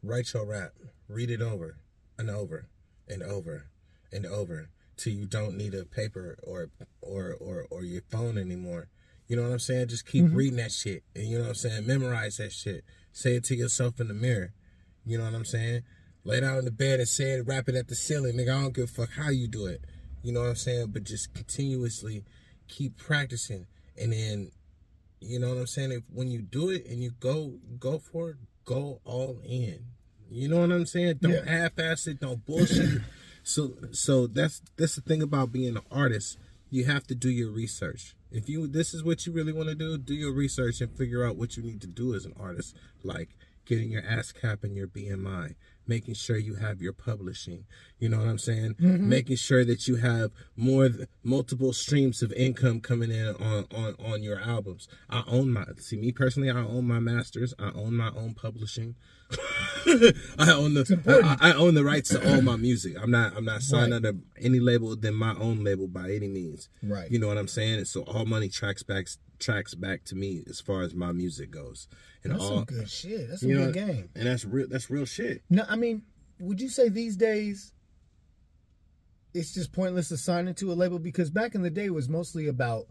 write 0.02 0.32
your 0.32 0.44
rap, 0.46 0.72
read 1.08 1.30
it 1.30 1.42
over 1.42 1.76
and 2.18 2.30
over 2.30 2.68
and 3.08 3.22
over 3.22 3.66
and 4.12 4.26
over 4.26 4.68
till 4.96 5.12
you 5.12 5.26
don't 5.26 5.56
need 5.56 5.74
a 5.74 5.84
paper 5.84 6.38
or 6.42 6.70
or 7.00 7.34
or 7.40 7.66
or 7.70 7.84
your 7.84 8.02
phone 8.10 8.38
anymore. 8.38 8.88
You 9.28 9.36
know 9.36 9.42
what 9.42 9.52
I'm 9.52 9.58
saying? 9.58 9.88
Just 9.88 10.06
keep 10.06 10.24
mm-hmm. 10.24 10.34
reading 10.34 10.56
that 10.56 10.72
shit, 10.72 11.04
and 11.14 11.26
you 11.26 11.36
know 11.36 11.44
what 11.44 11.50
I'm 11.50 11.54
saying. 11.54 11.86
Memorize 11.86 12.38
that 12.38 12.50
shit. 12.52 12.84
Say 13.12 13.34
it 13.36 13.44
to 13.44 13.54
yourself 13.54 14.00
in 14.00 14.08
the 14.08 14.14
mirror. 14.14 14.52
You 15.04 15.18
know 15.18 15.24
what 15.24 15.34
I'm 15.34 15.44
saying? 15.44 15.82
Lay 16.24 16.40
down 16.40 16.58
in 16.58 16.64
the 16.64 16.70
bed 16.70 16.98
and 16.98 17.08
say 17.08 17.32
it, 17.32 17.46
rap 17.46 17.68
it 17.68 17.74
at 17.74 17.88
the 17.88 17.94
ceiling, 17.94 18.36
nigga. 18.36 18.56
I 18.56 18.62
don't 18.62 18.74
give 18.74 18.84
a 18.84 18.86
fuck 18.88 19.10
how 19.12 19.30
you 19.30 19.46
do 19.48 19.66
it. 19.66 19.84
You 20.22 20.32
know 20.32 20.40
what 20.40 20.48
I'm 20.50 20.56
saying? 20.56 20.88
But 20.92 21.04
just 21.04 21.32
continuously 21.34 22.24
keep 22.68 22.96
practicing, 22.96 23.66
and 23.96 24.12
then 24.12 24.50
You 25.20 25.40
know 25.40 25.48
what 25.48 25.58
I'm 25.58 25.66
saying? 25.66 25.92
If 25.92 26.02
when 26.12 26.30
you 26.30 26.42
do 26.42 26.70
it 26.70 26.86
and 26.86 27.02
you 27.02 27.10
go 27.20 27.54
go 27.78 27.98
for 27.98 28.30
it, 28.30 28.36
go 28.64 29.00
all 29.04 29.40
in. 29.44 29.80
You 30.30 30.48
know 30.48 30.60
what 30.60 30.70
I'm 30.70 30.86
saying? 30.86 31.18
Don't 31.20 31.32
Yeah. 31.32 31.44
half-ass 31.50 32.06
it. 32.06 32.20
Don't 32.20 32.44
bullshit. 32.44 33.02
so 33.42 33.74
so 33.92 34.26
that's 34.26 34.62
that's 34.76 34.94
the 34.94 35.00
thing 35.00 35.22
about 35.22 35.52
being 35.52 35.76
an 35.76 35.82
artist. 35.90 36.38
You 36.70 36.84
have 36.84 37.06
to 37.08 37.14
do 37.14 37.30
your 37.30 37.50
research. 37.50 38.14
If 38.30 38.48
you 38.48 38.66
this 38.66 38.92
is 38.92 39.02
what 39.02 39.26
you 39.26 39.32
really 39.32 39.52
want 39.52 39.68
to 39.68 39.74
do, 39.74 39.96
do 39.98 40.14
your 40.14 40.32
research 40.32 40.80
and 40.80 40.90
figure 40.90 41.24
out 41.24 41.36
what 41.36 41.56
you 41.56 41.62
need 41.62 41.80
to 41.80 41.86
do 41.86 42.14
as 42.14 42.24
an 42.24 42.34
artist. 42.38 42.76
Like 43.02 43.30
getting 43.64 43.90
your 43.90 44.02
ASCAP 44.02 44.64
and 44.64 44.76
your 44.76 44.88
BMI, 44.88 45.54
making 45.88 46.14
sure 46.14 46.36
you 46.36 46.54
have 46.56 46.80
your 46.80 46.92
publishing. 46.92 47.64
You 47.98 48.08
know 48.10 48.18
what 48.18 48.28
I'm 48.28 48.38
saying? 48.38 48.74
Mm-hmm. 48.74 49.08
Making 49.08 49.36
sure 49.36 49.64
that 49.64 49.88
you 49.88 49.96
have 49.96 50.30
more 50.54 50.88
multiple 51.24 51.72
streams 51.72 52.22
of 52.22 52.32
income 52.34 52.80
coming 52.80 53.10
in 53.10 53.28
on 53.36 53.66
on 53.74 53.96
on 53.98 54.22
your 54.22 54.38
albums. 54.40 54.86
I 55.10 55.24
own 55.26 55.50
my 55.52 55.64
see 55.78 55.96
me 55.96 56.12
personally. 56.12 56.50
I 56.50 56.58
own 56.60 56.86
my 56.86 57.00
masters. 57.00 57.54
I 57.58 57.70
own 57.74 57.94
my 57.94 58.10
own 58.10 58.34
publishing. 58.34 58.94
I 59.86 60.52
own 60.52 60.74
the. 60.74 61.36
I, 61.40 61.50
I 61.50 61.52
own 61.54 61.74
the 61.74 61.84
rights 61.84 62.10
to 62.10 62.30
all 62.34 62.42
my 62.42 62.56
music. 62.56 62.94
I'm 63.00 63.10
not 63.10 63.36
I'm 63.36 63.44
not 63.44 63.62
signed 63.62 63.92
Right. 63.92 63.96
under 64.04 64.12
any 64.40 64.58
label 64.60 64.96
than 64.96 65.14
my 65.14 65.34
own 65.34 65.64
label 65.64 65.86
by 65.88 66.10
any 66.10 66.28
means. 66.28 66.68
Right. 66.82 67.10
You 67.10 67.18
know 67.18 67.28
what 67.28 67.38
I'm 67.38 67.48
saying? 67.48 67.78
And 67.78 67.88
So 67.88 68.02
all 68.02 68.24
money 68.26 68.48
tracks 68.48 68.82
back 68.82 69.06
tracks 69.38 69.74
back 69.74 70.04
to 70.04 70.14
me 70.14 70.42
as 70.48 70.60
far 70.60 70.82
as 70.82 70.94
my 70.94 71.12
music 71.12 71.50
goes. 71.50 71.88
And 72.24 72.32
That's 72.32 72.42
all 72.42 72.56
some 72.56 72.64
good 72.64 72.88
shit. 72.90 73.28
That's 73.28 73.40
some 73.42 73.50
you 73.50 73.58
know, 73.58 73.72
game. 73.72 74.08
And 74.14 74.26
that's 74.26 74.44
real 74.44 74.66
that's 74.68 74.90
real 74.90 75.04
shit. 75.04 75.42
No, 75.50 75.64
I 75.68 75.76
mean, 75.76 76.02
would 76.40 76.60
you 76.60 76.68
say 76.68 76.88
these 76.88 77.16
days 77.16 77.72
it's 79.34 79.52
just 79.52 79.72
pointless 79.72 80.08
to 80.08 80.16
sign 80.16 80.48
into 80.48 80.72
a 80.72 80.74
label 80.74 80.98
because 80.98 81.30
back 81.30 81.54
in 81.54 81.62
the 81.62 81.70
day 81.70 81.86
it 81.86 81.94
was 81.94 82.08
mostly 82.08 82.48
about 82.48 82.86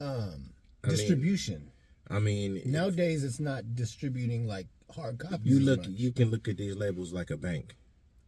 um, 0.00 0.50
I 0.84 0.88
mean, 0.88 0.96
distribution. 0.96 1.70
I 2.10 2.18
mean, 2.18 2.60
Nowadays 2.66 3.24
it's 3.24 3.40
not 3.40 3.74
distributing 3.74 4.46
like 4.46 4.66
hard 4.94 5.18
copies. 5.18 5.40
you 5.44 5.60
look 5.60 5.80
much. 5.80 5.88
you 5.88 6.12
can 6.12 6.30
look 6.30 6.46
at 6.48 6.58
these 6.58 6.76
labels 6.76 7.12
like 7.12 7.30
a 7.30 7.36
bank. 7.36 7.76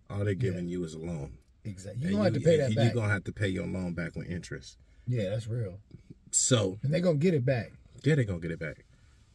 All 0.08 0.24
they're 0.24 0.34
giving 0.34 0.66
you 0.68 0.82
is 0.84 0.94
a 0.94 0.98
loan. 0.98 1.38
exactly. 1.64 2.02
You 2.02 2.08
And 2.08 2.16
don't 2.16 2.24
have 2.24 2.34
to 2.34 2.40
pay 2.40 2.56
that 2.58 2.74
back. 2.74 2.84
You're 2.86 2.94
gonna 2.94 3.12
have 3.12 3.24
to 3.24 3.32
pay 3.32 3.48
your 3.48 3.66
loan 3.66 3.92
back 3.92 4.16
with 4.16 4.28
interest. 4.28 4.78
yeah, 5.06 5.30
that's 5.30 5.46
real. 5.46 5.78
So 6.36 6.78
And 6.82 6.92
they're 6.92 7.00
gonna 7.00 7.16
get 7.18 7.34
it 7.34 7.44
back. 7.44 7.72
yeah, 8.04 8.14
they're 8.14 8.24
gonna 8.24 8.40
get 8.40 8.50
it 8.50 8.58
back. 8.60 8.84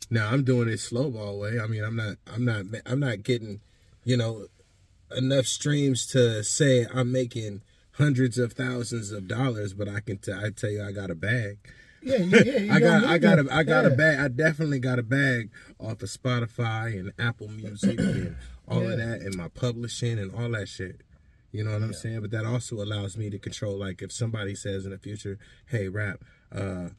Now 0.09 0.29
I'm 0.31 0.43
doing 0.43 0.69
it 0.69 0.79
slow 0.79 1.09
ball 1.09 1.39
way. 1.39 1.59
I 1.59 1.67
mean, 1.67 1.83
I'm 1.83 1.95
not, 1.95 2.17
I'm 2.31 2.45
not, 2.45 2.65
I'm 2.85 2.99
not 2.99 3.23
getting, 3.23 3.61
you 4.03 4.17
know, 4.17 4.47
enough 5.15 5.45
streams 5.47 6.05
to 6.07 6.43
say 6.43 6.85
I'm 6.93 7.11
making 7.11 7.61
hundreds 7.93 8.37
of 8.37 8.53
thousands 8.53 9.11
of 9.11 9.27
dollars, 9.27 9.73
but 9.73 9.87
I 9.89 9.99
can, 9.99 10.17
t- 10.17 10.31
I 10.31 10.49
tell 10.51 10.69
you, 10.69 10.83
I 10.83 10.91
got 10.91 11.09
a 11.11 11.15
bag. 11.15 11.57
Yeah, 12.03 12.17
you, 12.17 12.37
yeah. 12.39 12.73
I 12.73 12.79
got, 12.79 13.03
I 13.03 13.17
got 13.17 13.39
a. 13.39 13.47
I 13.51 13.63
got 13.63 13.85
a 13.85 13.89
bag. 13.91 14.19
I 14.19 14.27
definitely 14.27 14.79
got 14.79 14.99
a 14.99 15.03
bag 15.03 15.49
off 15.79 16.01
of 16.01 16.09
Spotify 16.09 16.99
and 16.99 17.11
Apple 17.19 17.47
Music 17.47 17.99
and 17.99 18.35
all 18.67 18.87
of 18.89 18.97
that, 18.97 19.21
and 19.21 19.35
my 19.35 19.49
publishing 19.49 20.17
and 20.19 20.33
all 20.33 20.49
that 20.51 20.67
shit. 20.67 21.01
You 21.51 21.63
know 21.63 21.73
what 21.73 21.83
I'm 21.83 21.93
saying? 21.93 22.21
But 22.21 22.31
that 22.31 22.45
also 22.45 22.75
allows 22.81 23.17
me 23.17 23.29
to 23.29 23.37
control. 23.37 23.77
Like 23.77 24.01
if 24.01 24.11
somebody 24.11 24.55
says 24.55 24.85
in 24.85 24.91
the 24.91 24.97
future, 24.97 25.37
"Hey, 25.67 25.89
rap, 25.89 26.21
uh, 26.51 26.89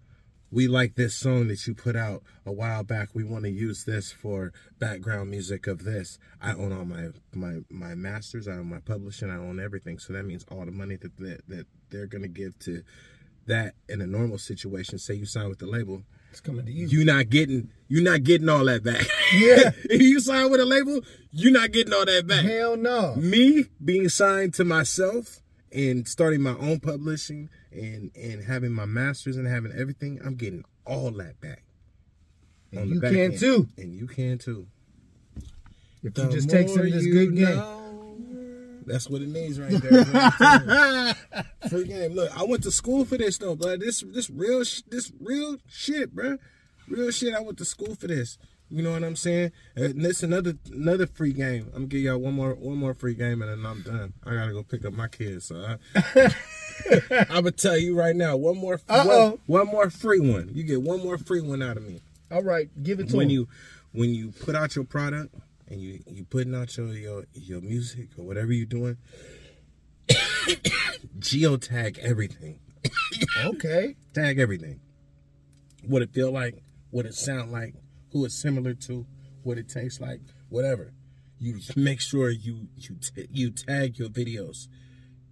we 0.51 0.69
like 0.69 0.97
this 0.97 1.15
song 1.15 1.49
that 1.49 1.67
you 1.67 1.75
put 1.75 1.97
out 1.97 2.23
a 2.45 2.53
while 2.53 2.83
back. 2.83 3.09
We 3.15 3.25
want 3.25 3.45
to 3.45 3.51
use 3.51 3.85
this 3.85 4.13
for 4.13 4.53
background 4.79 5.31
music 5.31 5.67
of 5.67 5.85
this." 5.85 6.19
I 6.41 6.53
own 6.53 6.73
all 6.73 6.85
my 6.85 7.09
my 7.33 7.61
my 7.71 7.95
masters. 7.95 8.49
I 8.49 8.53
own 8.53 8.69
my 8.69 8.81
publishing. 8.81 9.31
I 9.31 9.37
own 9.37 9.59
everything. 9.59 9.99
So 9.99 10.13
that 10.13 10.25
means 10.25 10.45
all 10.51 10.65
the 10.65 10.73
money 10.73 10.97
that 10.97 11.17
that, 11.19 11.49
that 11.49 11.67
they're 11.91 12.07
gonna 12.07 12.29
give 12.29 12.59
to 12.61 12.83
that 13.47 13.75
in 13.89 14.01
a 14.01 14.07
normal 14.07 14.39
situation. 14.39 14.99
Say 14.99 15.15
you 15.15 15.27
sign 15.27 15.49
with 15.49 15.59
the 15.59 15.67
label, 15.67 16.03
It's 16.31 16.41
coming 16.41 16.65
to 16.67 16.73
you. 16.73 16.87
You're 16.87 17.05
not 17.05 17.29
getting 17.29 17.71
you're 17.89 18.03
not 18.03 18.23
getting 18.23 18.49
all 18.49 18.65
that 18.67 18.85
back. 18.85 19.07
Yeah. 19.35 19.71
if 19.85 20.01
you 20.01 20.21
sign 20.21 20.51
with 20.51 20.61
a 20.61 20.65
label, 20.65 21.01
you're 21.31 21.53
not 21.53 21.73
getting 21.73 21.93
all 21.93 22.05
that 22.05 22.27
back. 22.27 22.45
Hell 22.45 22.77
no. 22.77 23.15
Me 23.17 23.67
being 23.83 24.09
signed 24.09 24.55
to 24.55 24.65
myself 24.65 25.41
and 25.73 26.07
starting 26.07 26.43
my 26.43 26.57
own 26.59 26.81
publishing 26.81 27.49
and 27.73 28.11
and 28.17 28.45
having 28.45 28.73
my 28.73 28.87
masters 28.87 29.37
and 29.37 29.47
having 29.47 29.73
everything, 29.73 30.21
I'm 30.25 30.35
getting 30.35 30.65
all 30.85 31.11
that 31.13 31.41
back. 31.41 31.63
And 32.73 32.91
you 32.91 33.01
back 33.01 33.13
can 33.13 33.21
end. 33.21 33.39
too. 33.39 33.69
And 33.77 33.95
you 33.95 34.07
can 34.07 34.39
too. 34.39 34.67
If 36.03 36.19
you 36.19 36.31
just 36.31 36.51
take 36.51 36.69
some 36.69 36.81
of 36.81 36.93
this 36.93 37.07
good 37.07 37.37
game. 37.37 37.63
That's 38.85 39.09
what 39.09 39.23
it 39.23 39.29
means 39.29 39.61
right 39.61 39.71
there. 39.81 41.15
Free 41.69 41.85
game. 41.85 42.15
Look, 42.15 42.37
I 42.37 42.43
went 42.43 42.65
to 42.65 42.71
school 42.73 43.05
for 43.05 43.17
this 43.17 43.39
though, 43.39 43.55
but 43.55 43.81
this 43.81 44.03
this 44.09 44.29
real 44.29 44.59
this 44.89 45.13
real 45.21 45.59
shit, 45.69 46.13
bro. 46.13 46.39
Real 46.89 47.11
shit. 47.13 47.35
I 47.35 47.41
went 47.41 47.59
to 47.59 47.65
school 47.65 47.95
for 47.95 48.09
this. 48.09 48.39
You 48.73 48.83
know 48.83 48.93
what 48.93 49.05
I'm 49.05 49.17
saying? 49.17 49.53
And 49.77 50.03
this 50.03 50.23
another 50.23 50.55
another 50.73 51.07
free 51.07 51.35
game. 51.35 51.67
I'm 51.69 51.73
gonna 51.73 51.87
give 51.89 52.01
y'all 52.01 52.17
one 52.19 52.33
more 52.33 52.55
one 52.55 52.79
more 52.79 52.95
free 52.95 53.15
game 53.15 53.43
and 53.43 53.51
then 53.51 53.67
I'm 53.71 53.83
done. 53.83 54.15
I 54.25 54.35
gotta 54.35 54.53
go 54.53 54.63
pick 54.63 54.87
up 54.87 54.95
my 54.95 55.09
kids. 55.09 55.45
So 55.45 55.77
I, 55.95 56.35
I'm 57.29 57.45
gonna 57.45 57.51
tell 57.51 57.77
you 57.77 57.95
right 57.95 58.17
now, 58.17 58.37
one 58.37 58.57
more 58.57 58.81
one, 58.87 59.39
one 59.47 59.67
more 59.67 59.91
free 59.91 60.21
one. 60.21 60.51
You 60.55 60.63
get 60.63 60.81
one 60.81 61.01
more 61.01 61.19
free 61.19 61.43
one 61.43 61.61
out 61.63 61.77
of 61.77 61.83
me 61.83 62.01
All 62.31 62.43
right, 62.43 62.71
give 62.83 62.99
it 62.99 63.11
to 63.11 63.17
when 63.19 63.27
him. 63.29 63.33
you 63.33 63.49
when 63.93 64.09
you 64.15 64.31
put 64.31 64.55
out 64.55 64.75
your 64.75 64.87
product 64.87 65.35
and 65.69 65.79
you 65.79 66.01
you 66.07 66.25
putting 66.25 66.55
out 66.55 66.75
your 66.77 66.87
your 66.95 67.25
your 67.35 67.61
music 67.61 68.09
or 68.19 68.25
whatever 68.25 68.53
you're 68.53 68.65
doing 68.65 68.97
geotag 71.19 71.99
everything 71.99 72.59
okay. 73.45 73.97
tag 74.15 74.39
everything 74.39 74.81
what 75.87 76.01
it 76.03 76.11
feel 76.13 76.33
like 76.33 76.63
what 76.91 77.05
it 77.07 77.15
sound 77.15 77.53
like 77.53 77.75
who 78.13 78.25
it's 78.25 78.35
similar 78.35 78.75
to 78.75 79.07
what 79.43 79.59
it 79.59 79.69
tastes 79.69 80.01
like 80.01 80.21
whatever 80.49 80.93
you 81.39 81.59
make 81.77 82.01
sure 82.01 82.31
you 82.31 82.69
you 82.77 82.97
you 83.31 83.51
tag 83.51 83.99
your 83.99 84.09
videos 84.09 84.69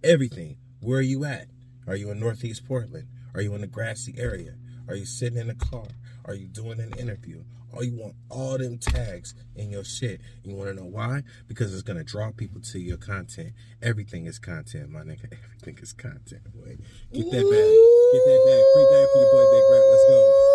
everything 0.03 0.57
where 0.81 0.99
are 0.99 1.01
you 1.01 1.23
at 1.23 1.47
are 1.87 1.95
you 1.95 2.09
in 2.11 2.19
northeast 2.19 2.65
portland 2.65 3.07
are 3.33 3.41
you 3.41 3.53
in 3.53 3.61
the 3.61 3.67
grassy 3.67 4.15
area 4.17 4.55
are 4.87 4.95
you 4.95 5.05
sitting 5.05 5.37
in 5.37 5.49
a 5.49 5.55
car 5.55 5.87
are 6.25 6.35
you 6.35 6.47
doing 6.47 6.79
an 6.79 6.93
interview 6.97 7.43
Oh, 7.73 7.81
you 7.81 7.95
want 7.95 8.15
all 8.29 8.57
them 8.57 8.77
tags 8.77 9.33
in 9.55 9.71
your 9.71 9.83
shit. 9.83 10.19
You 10.43 10.55
want 10.55 10.69
to 10.69 10.75
know 10.75 10.89
why? 10.89 11.23
Because 11.47 11.73
it's 11.73 11.83
gonna 11.83 12.03
draw 12.03 12.31
people 12.31 12.59
to 12.71 12.79
your 12.79 12.97
content. 12.97 13.53
Everything 13.81 14.25
is 14.25 14.39
content, 14.39 14.89
my 14.89 15.01
nigga. 15.01 15.31
Everything 15.31 15.79
is 15.81 15.93
content. 15.93 16.43
Boy, 16.53 16.77
get 17.13 17.31
that 17.31 17.47
bag. 17.47 17.71
Get 18.11 18.23
that 18.27 18.41
bag. 18.45 18.63
Free 18.73 18.87
game 18.91 19.07
for 19.13 19.19
your 19.19 19.31
boy 19.31 19.45
Big 19.51 19.63
Rap. 19.71 19.83
Let's 19.89 20.05
go. 20.09 20.50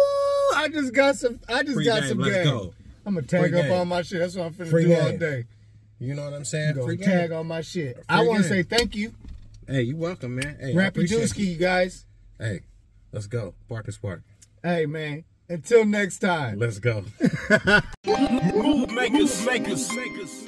Ooh, 0.56 0.60
I 0.62 0.68
just 0.68 0.94
got 0.94 1.16
some. 1.16 1.40
I 1.48 1.62
just 1.62 1.74
Free 1.74 1.84
got 1.84 2.00
game, 2.00 2.08
some 2.08 2.18
let's 2.18 2.34
game. 2.34 2.44
go. 2.44 2.74
I'm 3.04 3.14
gonna 3.14 3.26
tag 3.26 3.50
Free 3.50 3.58
up 3.58 3.64
game. 3.66 3.72
all 3.72 3.84
my 3.84 4.02
shit. 4.02 4.18
That's 4.20 4.36
what 4.36 4.46
I'm 4.46 4.54
finna 4.54 4.70
Free 4.70 4.84
do 4.84 4.94
all 4.96 5.12
day. 5.16 5.44
You 5.98 6.14
know 6.14 6.24
what 6.24 6.34
I'm 6.34 6.44
saying? 6.44 6.74
Go 6.74 6.84
Free 6.86 6.96
tag 6.96 7.30
game. 7.30 7.38
on 7.38 7.46
my 7.46 7.60
shit. 7.62 8.02
I 8.08 8.24
want 8.24 8.42
to 8.42 8.48
say 8.48 8.62
thank 8.62 8.94
you, 8.96 9.12
Hey, 9.68 9.82
you 9.82 9.96
welcome, 9.96 10.36
man. 10.36 10.56
Hey, 10.60 10.72
I 10.72 10.74
Rappy 10.74 10.88
appreciate 10.88 11.22
Dooski, 11.22 11.38
you. 11.38 11.46
you 11.46 11.56
guys. 11.56 12.04
Hey, 12.38 12.60
let's 13.12 13.26
go. 13.26 13.54
Park 13.68 13.86
and 13.86 13.94
spark. 13.94 14.22
Hey 14.62 14.86
man, 14.86 15.24
until 15.48 15.84
next 15.84 16.18
time. 16.18 16.58
Let's 16.58 16.78
go. 16.78 17.04
Move 18.06 18.90
makers, 18.92 19.44
makers, 19.46 19.92
makers. 19.94 20.45